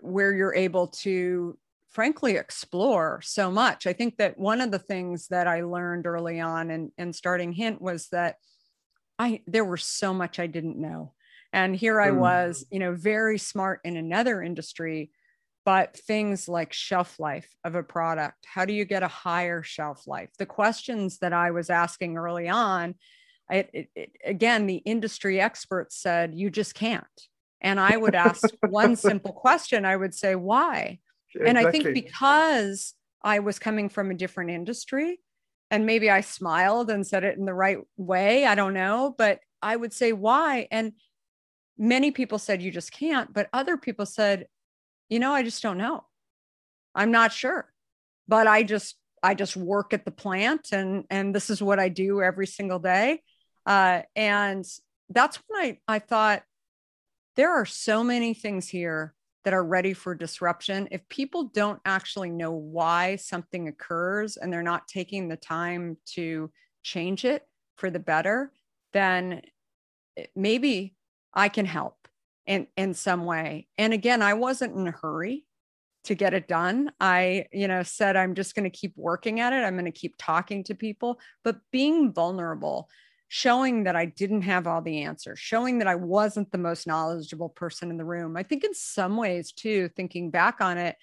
where 0.00 0.32
you're 0.32 0.54
able 0.54 0.88
to 0.88 1.56
frankly 1.96 2.36
explore 2.36 3.22
so 3.22 3.50
much. 3.50 3.86
I 3.86 3.94
think 3.94 4.18
that 4.18 4.38
one 4.38 4.60
of 4.60 4.70
the 4.70 4.78
things 4.78 5.28
that 5.28 5.46
I 5.46 5.62
learned 5.62 6.06
early 6.06 6.40
on 6.40 6.70
and, 6.70 6.92
and 6.98 7.16
starting 7.16 7.52
hint 7.52 7.80
was 7.80 8.08
that 8.08 8.36
I 9.18 9.40
there 9.46 9.64
was 9.64 9.82
so 9.82 10.12
much 10.12 10.38
I 10.38 10.46
didn't 10.46 10.78
know. 10.78 11.14
And 11.54 11.74
here 11.74 11.98
I 11.98 12.10
mm. 12.10 12.18
was, 12.18 12.66
you 12.70 12.80
know, 12.80 12.94
very 12.94 13.38
smart 13.38 13.80
in 13.82 13.96
another 13.96 14.42
industry, 14.42 15.10
but 15.66 15.94
things 15.94 16.48
like 16.48 16.72
shelf 16.72 17.20
life 17.20 17.54
of 17.62 17.74
a 17.74 17.82
product, 17.82 18.46
how 18.46 18.64
do 18.64 18.72
you 18.72 18.86
get 18.86 19.02
a 19.02 19.08
higher 19.08 19.62
shelf 19.62 20.06
life? 20.06 20.30
The 20.38 20.46
questions 20.46 21.18
that 21.18 21.34
I 21.34 21.50
was 21.50 21.68
asking 21.68 22.16
early 22.16 22.48
on, 22.48 22.94
it, 23.50 23.68
it, 23.74 23.88
it, 23.94 24.12
again, 24.24 24.66
the 24.66 24.76
industry 24.76 25.38
experts 25.38 26.00
said, 26.00 26.34
you 26.34 26.48
just 26.48 26.74
can't 26.74 27.04
and 27.60 27.80
I 27.80 27.96
would 27.96 28.14
ask 28.14 28.44
one 28.68 28.96
simple 29.10 29.32
question. 29.32 29.84
I 29.84 29.96
would 29.96 30.14
say, 30.14 30.34
why? 30.34 30.98
Exactly. 31.34 31.48
And 31.48 31.58
I 31.58 31.70
think 31.70 31.92
because 31.92 32.94
I 33.22 33.40
was 33.40 33.58
coming 33.58 33.88
from 33.88 34.10
a 34.10 34.14
different 34.14 34.50
industry, 34.50 35.20
and 35.70 35.84
maybe 35.84 36.08
I 36.08 36.20
smiled 36.20 36.90
and 36.90 37.04
said 37.04 37.24
it 37.24 37.36
in 37.36 37.44
the 37.44 37.54
right 37.54 37.78
way. 37.96 38.46
I 38.46 38.54
don't 38.54 38.74
know, 38.74 39.14
but 39.18 39.40
I 39.60 39.74
would 39.74 39.92
say, 39.92 40.12
why? 40.12 40.68
And 40.70 40.92
many 41.76 42.12
people 42.12 42.38
said, 42.38 42.62
you 42.62 42.70
just 42.70 42.92
can't. 42.92 43.32
But 43.32 43.48
other 43.52 43.76
people 43.76 44.06
said, 44.06 44.46
you 45.08 45.18
know, 45.18 45.32
I 45.32 45.42
just 45.42 45.62
don't 45.62 45.78
know. 45.78 46.04
I'm 46.94 47.10
not 47.10 47.32
sure. 47.32 47.72
But 48.28 48.46
I 48.46 48.62
just, 48.62 48.96
I 49.22 49.34
just 49.34 49.56
work 49.56 49.92
at 49.92 50.04
the 50.04 50.10
plant 50.10 50.68
and 50.72 51.04
and 51.10 51.34
this 51.34 51.50
is 51.50 51.62
what 51.62 51.78
I 51.78 51.88
do 51.88 52.22
every 52.22 52.46
single 52.46 52.78
day. 52.78 53.22
Uh, 53.64 54.02
and 54.14 54.64
that's 55.10 55.38
when 55.46 55.62
I 55.62 55.78
I 55.86 55.98
thought, 55.98 56.42
there 57.36 57.52
are 57.52 57.66
so 57.66 58.02
many 58.02 58.34
things 58.34 58.68
here 58.68 59.14
that 59.44 59.54
are 59.54 59.64
ready 59.64 59.92
for 59.92 60.14
disruption. 60.14 60.88
If 60.90 61.08
people 61.08 61.44
don't 61.44 61.80
actually 61.84 62.30
know 62.30 62.50
why 62.50 63.16
something 63.16 63.68
occurs 63.68 64.36
and 64.36 64.52
they're 64.52 64.62
not 64.62 64.88
taking 64.88 65.28
the 65.28 65.36
time 65.36 65.98
to 66.14 66.50
change 66.82 67.24
it 67.24 67.46
for 67.76 67.90
the 67.90 68.00
better, 68.00 68.52
then 68.92 69.42
maybe 70.34 70.96
I 71.34 71.48
can 71.48 71.66
help 71.66 71.95
in, 72.46 72.66
in 72.76 72.94
some 72.94 73.24
way. 73.24 73.66
And 73.78 73.92
again, 73.92 74.22
I 74.22 74.34
wasn't 74.34 74.76
in 74.76 74.86
a 74.86 74.92
hurry 74.92 75.44
to 76.04 76.14
get 76.14 76.34
it 76.34 76.46
done. 76.46 76.92
I, 77.00 77.46
you 77.52 77.66
know, 77.68 77.82
said 77.82 78.16
I'm 78.16 78.34
just 78.34 78.54
going 78.54 78.70
to 78.70 78.76
keep 78.76 78.94
working 78.96 79.40
at 79.40 79.52
it. 79.52 79.64
I'm 79.64 79.74
going 79.74 79.86
to 79.86 79.90
keep 79.90 80.14
talking 80.18 80.62
to 80.64 80.74
people, 80.74 81.20
but 81.42 81.58
being 81.72 82.12
vulnerable 82.12 82.88
showing 83.28 83.84
that 83.84 83.96
I 83.96 84.04
didn't 84.06 84.42
have 84.42 84.66
all 84.66 84.80
the 84.80 85.02
answers, 85.02 85.38
showing 85.38 85.78
that 85.78 85.88
I 85.88 85.96
wasn't 85.96 86.52
the 86.52 86.58
most 86.58 86.86
knowledgeable 86.86 87.48
person 87.48 87.90
in 87.90 87.96
the 87.96 88.04
room. 88.04 88.36
I 88.36 88.42
think 88.42 88.64
in 88.64 88.74
some 88.74 89.16
ways 89.16 89.52
too, 89.52 89.88
thinking 89.96 90.30
back 90.30 90.60
on 90.60 90.78
it, 90.78 90.96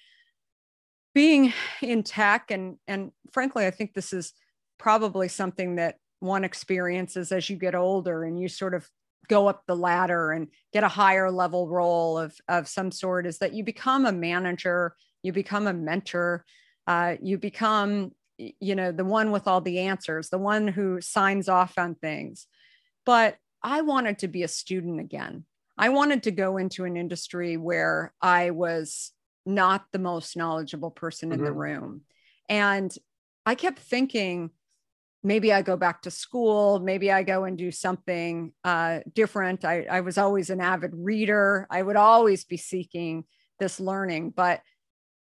being 1.14 1.52
in 1.82 2.02
tech 2.02 2.50
and 2.50 2.76
and 2.88 3.12
frankly, 3.32 3.66
I 3.66 3.70
think 3.70 3.94
this 3.94 4.12
is 4.12 4.32
probably 4.78 5.28
something 5.28 5.76
that 5.76 5.96
one 6.20 6.44
experiences 6.44 7.30
as 7.30 7.48
you 7.50 7.56
get 7.56 7.74
older 7.74 8.24
and 8.24 8.40
you 8.40 8.48
sort 8.48 8.74
of 8.74 8.88
go 9.28 9.48
up 9.48 9.62
the 9.66 9.76
ladder 9.76 10.32
and 10.32 10.48
get 10.72 10.84
a 10.84 10.88
higher 10.88 11.30
level 11.30 11.68
role 11.68 12.18
of 12.18 12.36
of 12.48 12.68
some 12.68 12.90
sort 12.90 13.26
is 13.26 13.38
that 13.38 13.54
you 13.54 13.64
become 13.64 14.06
a 14.06 14.12
manager, 14.12 14.94
you 15.22 15.32
become 15.32 15.66
a 15.66 15.72
mentor, 15.72 16.44
uh, 16.86 17.16
you 17.20 17.38
become 17.38 18.12
you 18.36 18.74
know 18.74 18.90
the 18.90 19.04
one 19.04 19.30
with 19.30 19.46
all 19.46 19.60
the 19.60 19.78
answers 19.78 20.28
the 20.28 20.38
one 20.38 20.66
who 20.66 21.00
signs 21.00 21.48
off 21.48 21.78
on 21.78 21.94
things. 21.94 22.46
But 23.06 23.36
i 23.62 23.80
wanted 23.80 24.18
to 24.20 24.28
be 24.28 24.42
a 24.42 24.48
student 24.48 25.00
again. 25.00 25.44
I 25.76 25.88
wanted 25.88 26.24
to 26.24 26.30
go 26.30 26.56
into 26.56 26.84
an 26.84 26.96
industry 26.96 27.56
where 27.56 28.12
i 28.20 28.50
was 28.50 29.12
not 29.46 29.84
the 29.92 29.98
most 29.98 30.36
knowledgeable 30.36 30.90
person 30.90 31.30
in 31.30 31.38
mm-hmm. 31.38 31.46
the 31.46 31.52
room. 31.52 32.00
And 32.48 32.96
i 33.46 33.54
kept 33.54 33.78
thinking 33.78 34.50
maybe 35.24 35.52
i 35.52 35.62
go 35.62 35.76
back 35.76 36.02
to 36.02 36.10
school 36.10 36.78
maybe 36.78 37.10
i 37.10 37.22
go 37.22 37.44
and 37.44 37.58
do 37.58 37.70
something 37.70 38.52
uh, 38.62 39.00
different. 39.14 39.64
I, 39.64 39.86
I 39.90 40.00
was 40.00 40.18
always 40.18 40.50
an 40.50 40.60
avid 40.60 40.92
reader. 40.94 41.66
I 41.70 41.82
would 41.82 41.96
always 41.96 42.44
be 42.44 42.56
seeking 42.56 43.24
this 43.58 43.80
learning 43.80 44.32
but 44.36 44.60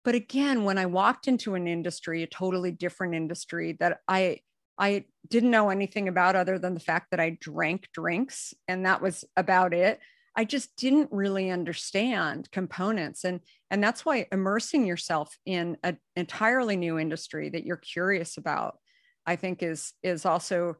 but 0.04 0.16
again 0.16 0.64
when 0.64 0.78
i 0.78 0.86
walked 0.86 1.28
into 1.28 1.56
an 1.56 1.68
industry 1.68 2.24
a 2.24 2.28
totally 2.28 2.72
different 2.72 3.14
industry 3.16 3.78
that 3.80 4.00
i 4.08 4.40
i 4.78 5.06
didn't 5.30 5.52
know 5.52 5.70
anything 5.70 6.08
about 6.08 6.36
other 6.36 6.58
than 6.58 6.74
the 6.74 6.80
fact 6.80 7.12
that 7.12 7.20
i 7.20 7.38
drank 7.40 7.88
drinks 7.94 8.54
and 8.68 8.86
that 8.86 9.02
was 9.02 9.24
about 9.38 9.74
it 9.74 10.00
i 10.36 10.44
just 10.44 10.76
didn't 10.76 11.10
really 11.12 11.50
understand 11.50 12.50
components. 12.52 13.24
And 13.24 13.42
and 13.70 13.84
that's 13.84 14.06
why 14.06 14.28
immersing 14.32 14.86
yourself 14.86 15.38
in 15.46 15.78
an 15.84 15.98
entirely 16.16 16.76
new 16.76 17.00
industry 17.00 17.50
that 17.50 17.66
you're 17.66 17.78
curious 17.78 18.38
about 18.38 18.78
i 19.26 19.36
think 19.36 19.64
is 19.64 19.94
is 20.04 20.26
also 20.26 20.76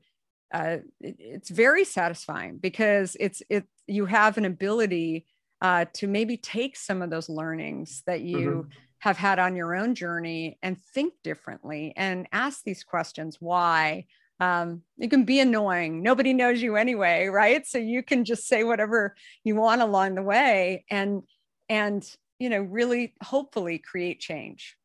uh, 0.54 0.78
it, 1.02 1.16
it's 1.18 1.50
very 1.50 1.84
satisfying 1.84 2.58
because 2.58 3.18
it's 3.20 3.42
it 3.50 3.66
you 3.88 4.06
have 4.06 4.38
an 4.38 4.46
ability 4.46 5.26
uh, 5.62 5.86
to 5.94 6.08
maybe 6.08 6.38
take 6.38 6.76
some 6.76 7.02
of 7.02 7.10
those 7.10 7.28
learnings 7.28 8.04
that 8.06 8.22
you 8.22 8.68
mm-hmm 8.68 8.70
have 9.04 9.18
had 9.18 9.38
on 9.38 9.54
your 9.54 9.76
own 9.76 9.94
journey 9.94 10.58
and 10.64 10.82
think 10.82 11.14
differently 11.26 11.92
and 11.98 12.26
ask 12.32 12.64
these 12.64 12.86
questions 12.86 13.36
why 13.42 14.06
um, 14.40 14.82
it 14.98 15.10
can 15.10 15.26
be 15.26 15.42
annoying. 15.42 16.02
Nobody 16.02 16.34
knows 16.34 16.62
you 16.62 16.78
anyway 16.78 17.28
right? 17.28 17.68
So 17.68 17.80
you 17.80 18.02
can 18.02 18.24
just 18.24 18.48
say 18.48 18.64
whatever 18.64 19.14
you 19.44 19.58
want 19.58 19.82
along 19.82 20.16
the 20.16 20.24
way 20.24 20.86
and 20.90 21.24
and 21.68 22.10
you 22.40 22.48
know 22.48 22.62
really 22.62 23.14
hopefully 23.22 23.78
create 23.78 24.22
change. 24.22 24.78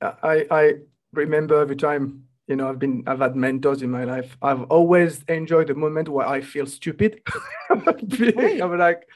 I 0.00 0.46
i 0.48 0.74
remember 1.12 1.60
every 1.60 1.76
time 1.76 2.22
you 2.46 2.56
know 2.56 2.68
i've 2.68 2.78
been 2.78 3.02
i've 3.06 3.18
had 3.18 3.34
mentors 3.34 3.82
in 3.82 3.90
my 3.90 4.04
life 4.04 4.36
i've 4.40 4.62
always 4.64 5.22
enjoyed 5.24 5.66
the 5.66 5.74
moment 5.74 6.08
where 6.08 6.26
i 6.26 6.40
feel 6.40 6.66
stupid 6.66 7.20
i'm 7.70 8.78
like 8.78 9.06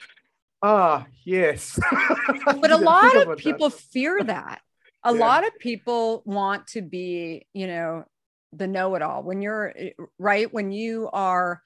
Ah, 0.62 1.07
yes. 1.25 1.79
but 2.45 2.71
a 2.71 2.77
lot 2.77 3.16
of 3.16 3.38
people 3.38 3.71
that. 3.71 3.79
fear 3.79 4.23
that. 4.23 4.61
A 5.05 5.12
yeah. 5.12 5.19
lot 5.19 5.47
of 5.47 5.59
people 5.59 6.23
want 6.27 6.66
to 6.69 6.83
be, 6.83 7.47
you 7.55 7.66
know, 7.66 8.05
the 8.53 8.66
know-it-all. 8.66 9.23
When 9.23 9.40
you're 9.40 9.73
eh, 9.75 9.90
right, 10.19 10.53
when 10.53 10.71
you 10.73 11.09
are 11.12 11.62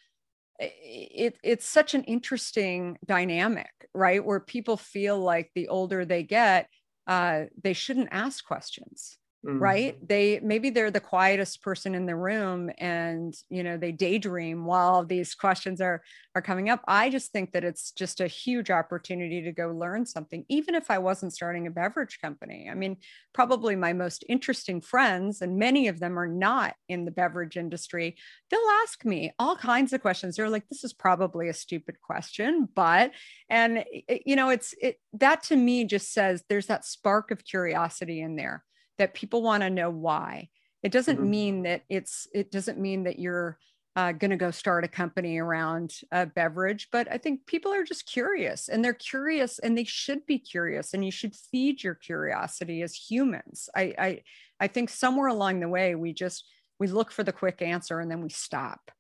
eh, 0.61 0.69
it, 0.71 1.39
it's 1.43 1.67
such 1.67 1.95
an 1.95 2.05
interesting 2.05 2.97
dynamic, 3.05 3.73
right? 3.93 4.25
Where 4.25 4.39
people 4.39 4.77
feel 4.77 5.19
like 5.19 5.51
the 5.55 5.69
older 5.69 6.05
they 6.05 6.23
get, 6.23 6.69
uh, 7.09 7.45
they 7.61 7.73
shouldn't 7.73 8.11
ask 8.13 8.45
questions. 8.45 9.19
Mm. 9.45 9.61
right? 9.61 9.97
They 10.07 10.41
maybe 10.43 10.71
they're 10.71 10.91
the 10.91 11.01
quietest 11.01 11.63
person 11.63 11.95
in 11.95 12.07
the 12.07 12.17
room 12.17 12.71
and 12.79 13.35
you 13.51 13.63
know 13.63 13.77
they 13.77 13.93
daydream 13.93 14.65
while 14.65 15.05
these 15.05 15.35
questions 15.35 15.81
are 15.81 16.03
are 16.35 16.43
coming 16.43 16.71
up. 16.71 16.83
I 16.89 17.11
just 17.11 17.33
think 17.33 17.53
that 17.53 17.65
it's 17.65 17.93
just 17.93 18.21
a 18.21 18.27
huge 18.27 18.71
opportunity 18.71 19.43
to 19.43 19.53
go 19.53 19.69
learn 19.69 20.07
something 20.07 20.45
even 20.49 20.75
if 20.75 20.91
i 20.91 20.99
wasn't 20.99 21.33
starting 21.33 21.67
a 21.67 21.71
beverage 21.71 22.19
company. 22.21 22.69
I 22.71 22.75
mean 22.75 22.97
probably 23.33 23.77
my 23.77 23.93
most 23.93 24.25
interesting 24.29 24.81
friends 24.81 25.43
and 25.43 25.59
many 25.59 25.89
of 25.89 26.01
them 26.01 26.19
are 26.19 26.29
not 26.29 26.75
in 26.89 27.05
the 27.05 27.11
beverage 27.11 27.57
industry 27.57 28.17
they'll 28.51 28.61
ask 28.83 29.05
me 29.05 29.33
all 29.39 29.57
kinds 29.57 29.93
of 29.93 30.01
questions. 30.01 30.37
They're 30.37 30.49
like 30.49 30.69
this 30.69 30.85
is 30.85 30.93
probably 30.93 31.49
a 31.49 31.55
stupid 31.55 32.01
question 32.01 32.69
but 32.75 33.13
and 33.49 33.85
you 34.25 34.37
know 34.37 34.49
it's 34.49 34.75
it 34.81 34.99
that 35.13 35.43
to 35.45 35.57
me 35.57 35.85
just 35.85 36.13
says 36.13 36.43
there's 36.49 36.67
that 36.67 36.85
spark 36.85 37.31
of 37.31 37.45
curiosity 37.45 38.21
in 38.21 38.37
there 38.37 38.65
that 38.99 39.15
people 39.15 39.43
want 39.43 39.63
to 39.63 39.71
know 39.71 39.91
why. 39.91 40.49
It 40.83 40.93
doesn't 40.93 41.17
mm-hmm. 41.17 41.31
mean 41.31 41.63
that 41.63 41.83
it's, 41.89 42.29
it 42.35 42.51
doesn't 42.51 42.79
mean 42.79 43.05
that 43.05 43.19
you're 43.19 43.59
uh, 43.97 44.13
going 44.13 44.31
to 44.31 44.37
go 44.37 44.51
start 44.51 44.85
a 44.85 44.89
company 44.89 45.39
around 45.39 45.95
a 46.11 46.27
beverage, 46.27 46.89
but 46.91 47.07
I 47.11 47.19
think 47.19 47.47
people 47.47 47.73
are 47.73 47.85
just 47.85 48.07
curious 48.07 48.69
and 48.69 48.85
they're 48.85 48.93
curious 48.93 49.61
and 49.61 49.79
they 49.79 49.85
should 49.85 50.27
be 50.27 50.39
curious 50.39 50.95
and 50.95 51.05
you 51.05 51.13
should 51.13 51.35
feed 51.35 51.83
your 51.83 51.95
curiosity 51.95 52.83
as 52.83 52.95
humans. 52.95 53.69
I, 53.75 53.95
I, 53.97 54.21
I 54.59 54.67
think 54.67 54.91
somewhere 54.91 55.29
along 55.29 55.61
the 55.61 55.69
way, 55.69 55.95
we 55.95 56.13
just, 56.13 56.45
we 56.81 56.89
look 56.89 57.13
for 57.13 57.23
the 57.23 57.33
quick 57.33 57.63
answer 57.63 58.01
and 58.01 58.11
then 58.11 58.21
we 58.21 58.31
stop 58.31 58.91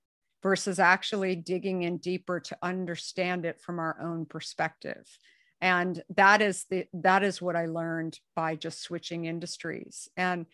versus 0.44 0.78
actually 0.78 1.34
digging 1.34 1.82
in 1.82 1.96
deeper 1.96 2.38
to 2.38 2.56
understand 2.62 3.44
it 3.44 3.60
from 3.60 3.80
our 3.80 3.96
own 4.00 4.26
perspective 4.26 5.06
and 5.64 6.02
that 6.14 6.42
is 6.42 6.66
the 6.68 6.84
that 6.92 7.24
is 7.24 7.40
what 7.40 7.56
i 7.56 7.64
learned 7.64 8.20
by 8.36 8.54
just 8.54 8.82
switching 8.82 9.24
industries. 9.24 10.08
And 10.16 10.44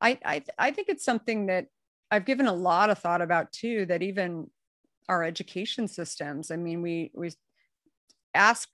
I, 0.00 0.18
I 0.24 0.42
i 0.58 0.70
think 0.70 0.88
it's 0.88 1.04
something 1.04 1.46
that 1.46 1.66
i've 2.10 2.24
given 2.24 2.46
a 2.46 2.52
lot 2.54 2.88
of 2.88 2.98
thought 2.98 3.20
about 3.20 3.52
too 3.52 3.84
that 3.86 4.02
even 4.02 4.50
our 5.08 5.22
education 5.22 5.86
systems 5.86 6.50
i 6.50 6.56
mean 6.56 6.80
we 6.80 7.12
we 7.14 7.30
ask 8.34 8.70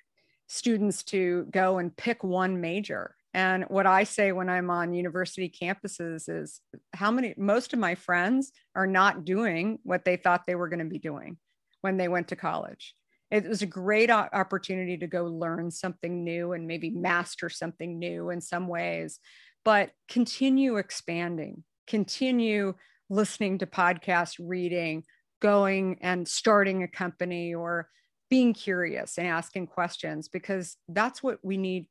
students 0.46 1.02
to 1.02 1.46
go 1.50 1.78
and 1.78 1.96
pick 1.96 2.24
one 2.24 2.60
major. 2.60 3.14
And 3.34 3.64
what 3.64 3.86
i 3.86 4.04
say 4.04 4.30
when 4.30 4.48
i'm 4.48 4.70
on 4.70 4.94
university 4.94 5.52
campuses 5.62 6.28
is 6.28 6.60
how 6.92 7.10
many 7.10 7.34
most 7.36 7.72
of 7.72 7.80
my 7.80 7.96
friends 7.96 8.52
are 8.76 8.86
not 8.86 9.24
doing 9.24 9.80
what 9.82 10.04
they 10.04 10.16
thought 10.16 10.46
they 10.46 10.54
were 10.54 10.68
going 10.68 10.86
to 10.86 10.94
be 10.96 10.98
doing 11.00 11.36
when 11.80 11.96
they 11.96 12.08
went 12.08 12.28
to 12.28 12.36
college 12.36 12.94
it 13.30 13.48
was 13.48 13.62
a 13.62 13.66
great 13.66 14.10
opportunity 14.10 14.96
to 14.98 15.06
go 15.06 15.24
learn 15.24 15.70
something 15.70 16.24
new 16.24 16.52
and 16.52 16.66
maybe 16.66 16.90
master 16.90 17.48
something 17.48 17.98
new 17.98 18.30
in 18.30 18.40
some 18.40 18.68
ways 18.68 19.18
but 19.64 19.90
continue 20.08 20.76
expanding 20.76 21.62
continue 21.86 22.74
listening 23.08 23.58
to 23.58 23.66
podcasts 23.66 24.36
reading 24.38 25.02
going 25.40 25.98
and 26.00 26.28
starting 26.28 26.82
a 26.82 26.88
company 26.88 27.54
or 27.54 27.88
being 28.28 28.54
curious 28.54 29.18
and 29.18 29.26
asking 29.26 29.66
questions 29.66 30.28
because 30.28 30.76
that's 30.88 31.22
what 31.22 31.38
we 31.42 31.56
need 31.56 31.86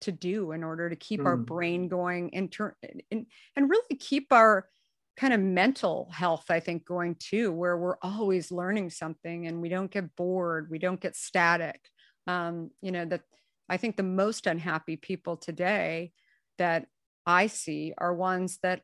to 0.00 0.12
do 0.12 0.52
in 0.52 0.64
order 0.64 0.88
to 0.88 0.96
keep 0.96 1.20
mm. 1.20 1.26
our 1.26 1.36
brain 1.36 1.88
going 1.88 2.34
and, 2.34 2.50
turn, 2.50 2.72
and, 3.10 3.26
and 3.56 3.70
really 3.70 3.96
keep 3.98 4.28
our 4.32 4.68
kind 5.16 5.32
of 5.32 5.40
mental 5.40 6.10
health, 6.12 6.46
I 6.50 6.60
think, 6.60 6.84
going 6.84 7.16
too, 7.16 7.52
where 7.52 7.76
we're 7.76 7.96
always 8.02 8.50
learning 8.50 8.90
something 8.90 9.46
and 9.46 9.62
we 9.62 9.68
don't 9.68 9.90
get 9.90 10.14
bored, 10.14 10.70
we 10.70 10.78
don't 10.78 11.00
get 11.00 11.16
static. 11.16 11.80
Um, 12.26 12.70
you 12.82 12.92
know, 12.92 13.04
that 13.06 13.22
I 13.68 13.76
think 13.76 13.96
the 13.96 14.02
most 14.02 14.46
unhappy 14.46 14.96
people 14.96 15.36
today 15.36 16.12
that 16.58 16.86
I 17.24 17.46
see 17.46 17.94
are 17.96 18.14
ones 18.14 18.58
that 18.62 18.82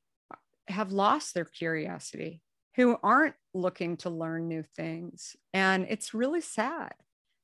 have 0.69 0.93
lost 0.93 1.35
their 1.35 1.45
curiosity, 1.45 2.41
who 2.77 2.97
aren't 3.03 3.35
looking 3.53 3.97
to 3.99 4.11
learn 4.11 4.49
new 4.49 4.65
things. 4.77 5.37
And 5.53 5.87
it's 5.89 6.15
really 6.15 6.41
sad. 6.41 6.95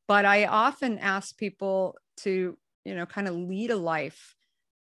But 0.07 0.25
I 0.25 0.47
often 0.47 0.99
ask 0.99 1.37
people 1.37 1.97
to, 2.19 2.57
you 2.85 2.95
know, 2.95 3.07
kind 3.07 3.29
of 3.29 3.35
lead 3.35 3.71
a 3.71 3.77
life 3.77 4.35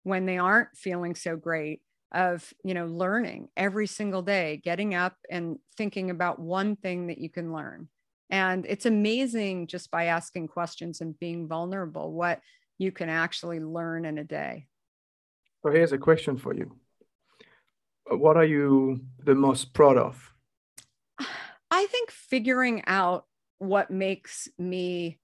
when 0.03 0.25
they 0.25 0.37
aren't 0.37 0.75
feeling 0.75 1.15
so 1.15 1.37
great 1.37 1.81
of 2.13 2.53
you 2.63 2.73
know 2.73 2.85
learning 2.85 3.49
every 3.57 3.87
single 3.87 4.21
day 4.21 4.61
getting 4.63 4.93
up 4.93 5.15
and 5.29 5.57
thinking 5.77 6.09
about 6.11 6.39
one 6.39 6.75
thing 6.75 7.07
that 7.07 7.17
you 7.17 7.29
can 7.29 7.53
learn. 7.53 7.87
And 8.29 8.65
it's 8.67 8.85
amazing 8.85 9.67
just 9.67 9.91
by 9.91 10.05
asking 10.05 10.47
questions 10.47 11.01
and 11.01 11.17
being 11.19 11.47
vulnerable 11.47 12.11
what 12.11 12.41
you 12.77 12.91
can 12.91 13.09
actually 13.09 13.59
learn 13.59 14.05
in 14.05 14.17
a 14.17 14.23
day. 14.23 14.67
So 15.61 15.71
here's 15.71 15.91
a 15.91 15.97
question 15.97 16.37
for 16.37 16.53
you. 16.53 16.75
Uh, 18.11 18.17
what 18.17 18.37
are 18.37 18.45
you 18.45 19.01
the 19.23 19.35
most 19.35 19.73
proud 19.73 19.97
of? 19.97 20.33
I 21.71 21.85
think 21.87 22.11
figuring 22.11 22.83
out 22.87 23.25
what 23.59 23.89
makes 23.89 24.47
me 24.57 25.19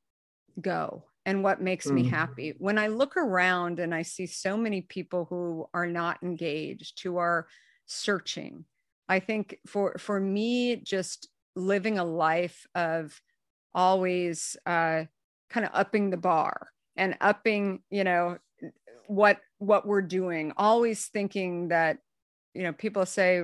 go 0.62 1.04
and 1.30 1.43
what 1.43 1.61
makes 1.61 1.86
mm. 1.86 1.93
me 1.93 2.07
happy. 2.07 2.55
When 2.57 2.80
I 2.80 2.88
look 2.88 3.15
around 3.15 3.80
and 3.80 3.93
I 3.93 4.01
see 4.01 4.25
so 4.25 4.57
many 4.57 4.82
people 4.82 5.27
who 5.30 5.69
are 5.75 5.86
not 5.86 6.17
engaged, 6.23 7.03
who 7.03 7.17
are 7.17 7.45
searching, 7.86 8.65
I 9.07 9.19
think 9.19 9.59
for 9.67 9.95
for 9.99 10.19
me, 10.19 10.77
just 10.77 11.30
living 11.55 11.99
a 11.99 12.03
life 12.03 12.65
of 12.73 13.21
always 13.75 14.57
uh, 14.65 15.03
kind 15.51 15.65
of 15.67 15.71
upping 15.71 16.09
the 16.09 16.17
bar 16.17 16.69
and 16.95 17.15
upping, 17.21 17.84
you 17.91 18.03
know, 18.03 18.39
what 19.05 19.38
what 19.59 19.86
we're 19.86 20.01
doing, 20.01 20.51
always 20.57 21.05
thinking 21.05 21.67
that, 21.67 21.99
you 22.55 22.63
know, 22.63 22.73
people 22.73 23.05
say, 23.05 23.43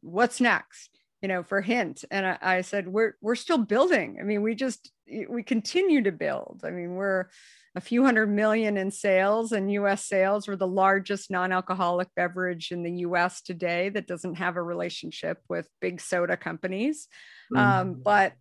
what's 0.00 0.40
next? 0.40 0.90
You 1.22 1.28
know, 1.28 1.44
for 1.44 1.60
hint. 1.60 2.04
And 2.10 2.26
I, 2.26 2.38
I, 2.42 2.60
said, 2.62 2.88
we're, 2.88 3.14
we're 3.20 3.36
still 3.36 3.58
building. 3.58 4.18
I 4.20 4.24
mean, 4.24 4.42
we 4.42 4.56
just, 4.56 4.90
we 5.28 5.44
continue 5.44 6.02
to 6.02 6.12
build. 6.12 6.62
I 6.64 6.70
mean, 6.70 6.96
we're 6.96 7.28
a 7.74 7.80
few 7.80 8.04
hundred 8.04 8.28
million 8.28 8.76
in 8.76 8.90
sales 8.90 9.52
and 9.52 9.72
US 9.72 10.04
sales. 10.04 10.46
We're 10.48 10.56
the 10.56 10.66
largest 10.66 11.30
non-alcoholic 11.30 12.08
beverage 12.16 12.72
in 12.72 12.82
the 12.82 12.92
US 13.06 13.40
today 13.40 13.88
that 13.90 14.08
doesn't 14.08 14.34
have 14.34 14.56
a 14.56 14.62
relationship 14.62 15.38
with 15.48 15.68
big 15.80 16.00
soda 16.00 16.36
companies. 16.36 17.08
Mm. 17.54 17.58
Um, 17.58 17.94
but 18.04 18.32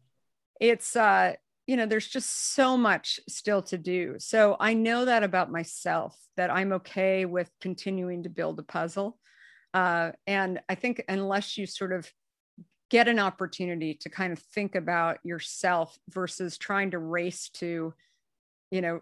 it's, 0.60 0.96
uh, 0.96 1.34
you 1.68 1.78
know, 1.78 1.86
there's 1.86 2.08
just 2.08 2.54
so 2.54 2.76
much 2.76 3.20
still 3.30 3.62
to 3.64 3.78
do. 3.78 4.16
So 4.18 4.58
I 4.60 4.74
know 4.74 5.06
that 5.06 5.24
about 5.24 5.52
myself, 5.52 6.18
that 6.36 6.50
I'm 6.50 6.74
okay 6.74 7.26
with 7.26 7.50
continuing 7.62 8.24
to 8.24 8.30
build 8.30 8.60
a 8.60 8.64
puzzle. 8.64 9.20
Uh, 9.74 10.12
and 10.28 10.60
I 10.68 10.76
think 10.76 11.04
unless 11.08 11.58
you 11.58 11.66
sort 11.66 11.94
of 11.94 12.12
get 12.92 13.08
an 13.08 13.20
opportunity 13.20 13.94
to 13.94 14.10
kind 14.10 14.34
of 14.34 14.38
think 14.38 14.76
about 14.76 15.18
yourself 15.24 15.98
versus 16.10 16.58
trying 16.58 16.92
to 16.92 17.00
race 17.00 17.50
to 17.50 17.94
you 18.70 18.82
know 18.82 19.00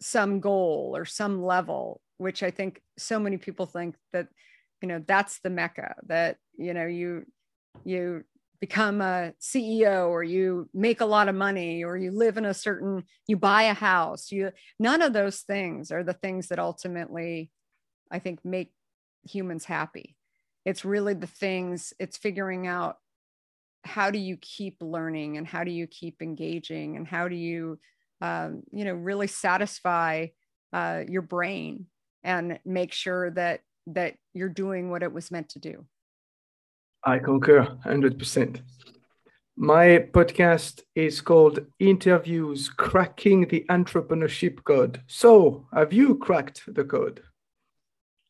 some 0.00 0.40
goal 0.40 0.94
or 0.96 1.04
some 1.04 1.44
level 1.44 2.00
which 2.16 2.42
i 2.42 2.50
think 2.50 2.80
so 2.98 3.20
many 3.20 3.36
people 3.36 3.66
think 3.66 3.94
that 4.12 4.26
you 4.80 4.88
know 4.88 5.02
that's 5.06 5.38
the 5.40 5.50
mecca 5.50 5.94
that 6.06 6.38
you 6.58 6.74
know 6.74 6.86
you 6.86 7.24
you 7.84 8.24
become 8.58 9.02
a 9.02 9.32
ceo 9.40 10.08
or 10.08 10.22
you 10.22 10.66
make 10.72 11.02
a 11.02 11.06
lot 11.06 11.28
of 11.28 11.34
money 11.34 11.84
or 11.84 11.94
you 11.94 12.10
live 12.10 12.38
in 12.38 12.46
a 12.46 12.54
certain 12.54 13.04
you 13.26 13.36
buy 13.36 13.64
a 13.64 13.74
house. 13.74 14.32
You 14.32 14.50
none 14.78 15.02
of 15.02 15.12
those 15.12 15.40
things 15.40 15.92
are 15.92 16.02
the 16.02 16.14
things 16.14 16.48
that 16.48 16.58
ultimately 16.58 17.50
i 18.10 18.18
think 18.18 18.42
make 18.44 18.72
humans 19.28 19.64
happy. 19.66 20.16
It's 20.64 20.84
really 20.84 21.14
the 21.14 21.26
things 21.26 21.92
it's 21.98 22.16
figuring 22.16 22.66
out 22.66 22.96
how 23.86 24.10
do 24.10 24.18
you 24.18 24.36
keep 24.40 24.76
learning 24.80 25.36
and 25.36 25.46
how 25.46 25.64
do 25.64 25.70
you 25.70 25.86
keep 25.86 26.22
engaging 26.22 26.96
and 26.96 27.06
how 27.06 27.28
do 27.28 27.36
you 27.36 27.78
um, 28.20 28.62
you 28.72 28.84
know 28.84 28.94
really 28.94 29.26
satisfy 29.26 30.26
uh, 30.72 31.02
your 31.08 31.22
brain 31.22 31.86
and 32.24 32.58
make 32.64 32.92
sure 32.92 33.30
that 33.30 33.60
that 33.86 34.16
you're 34.34 34.48
doing 34.48 34.90
what 34.90 35.02
it 35.02 35.12
was 35.12 35.30
meant 35.30 35.50
to 35.50 35.58
do? 35.58 35.84
I 37.04 37.18
concur 37.18 37.66
100% 37.84 38.60
my 39.56 40.06
podcast 40.12 40.82
is 40.94 41.22
called 41.22 41.60
interviews 41.78 42.68
cracking 42.68 43.48
the 43.48 43.64
entrepreneurship 43.70 44.62
code. 44.64 45.00
So 45.06 45.66
have 45.72 45.94
you 45.94 46.16
cracked 46.16 46.62
the 46.66 46.84
code? 46.84 47.22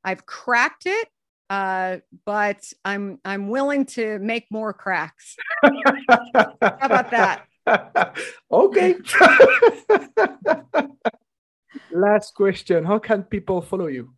I've 0.05 0.25
cracked 0.25 0.87
it 0.87 1.09
uh, 1.49 1.99
but 2.25 2.73
I'm 2.85 3.19
I'm 3.25 3.49
willing 3.49 3.87
to 3.87 4.19
make 4.19 4.47
more 4.51 4.73
cracks. 4.73 5.37
How 5.63 6.51
about 6.61 7.11
that? 7.11 7.45
okay. 8.51 8.97
Last 11.93 12.35
question: 12.35 12.85
How 12.85 12.99
can 12.99 13.23
people 13.23 13.63
follow 13.63 13.87
you? 13.87 14.13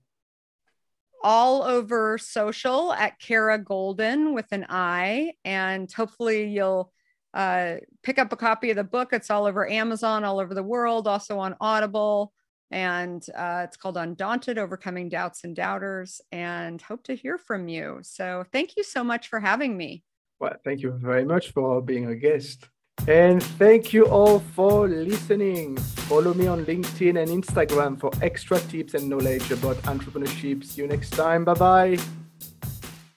All 1.22 1.62
over 1.64 2.16
social 2.16 2.92
at 2.92 3.18
Kara 3.18 3.58
Goldin 3.58 4.34
with 4.34 4.46
an 4.52 4.66
I, 4.68 5.32
and 5.44 5.92
hopefully 5.92 6.48
you'll 6.48 6.92
uh, 7.34 7.76
pick 8.02 8.18
up 8.18 8.32
a 8.32 8.36
copy 8.36 8.70
of 8.70 8.76
the 8.76 8.84
book. 8.84 9.12
It's 9.12 9.30
all 9.30 9.44
over 9.46 9.68
Amazon, 9.68 10.24
all 10.24 10.40
over 10.40 10.54
the 10.54 10.62
world, 10.62 11.06
also 11.06 11.38
on 11.38 11.56
Audible. 11.60 12.32
And 12.70 13.24
uh, 13.36 13.62
it's 13.64 13.76
called 13.76 13.96
Undaunted 13.96 14.58
Overcoming 14.58 15.08
Doubts 15.08 15.44
and 15.44 15.54
Doubters, 15.54 16.20
and 16.32 16.80
hope 16.82 17.02
to 17.04 17.14
hear 17.14 17.38
from 17.38 17.68
you. 17.68 18.00
So, 18.02 18.44
thank 18.52 18.76
you 18.76 18.82
so 18.82 19.02
much 19.02 19.28
for 19.28 19.40
having 19.40 19.76
me. 19.76 20.04
Well, 20.40 20.56
thank 20.64 20.82
you 20.82 20.92
very 20.92 21.24
much 21.24 21.50
for 21.50 21.82
being 21.82 22.06
a 22.06 22.14
guest. 22.14 22.68
And 23.06 23.42
thank 23.42 23.92
you 23.92 24.06
all 24.06 24.40
for 24.40 24.88
listening. 24.88 25.76
Follow 25.76 26.34
me 26.34 26.46
on 26.46 26.64
LinkedIn 26.64 27.20
and 27.20 27.30
Instagram 27.42 27.98
for 27.98 28.10
extra 28.22 28.58
tips 28.58 28.94
and 28.94 29.08
knowledge 29.08 29.50
about 29.50 29.76
entrepreneurship. 29.82 30.64
See 30.64 30.82
you 30.82 30.88
next 30.88 31.10
time. 31.10 31.44
Bye 31.44 31.54
bye. 31.54 31.98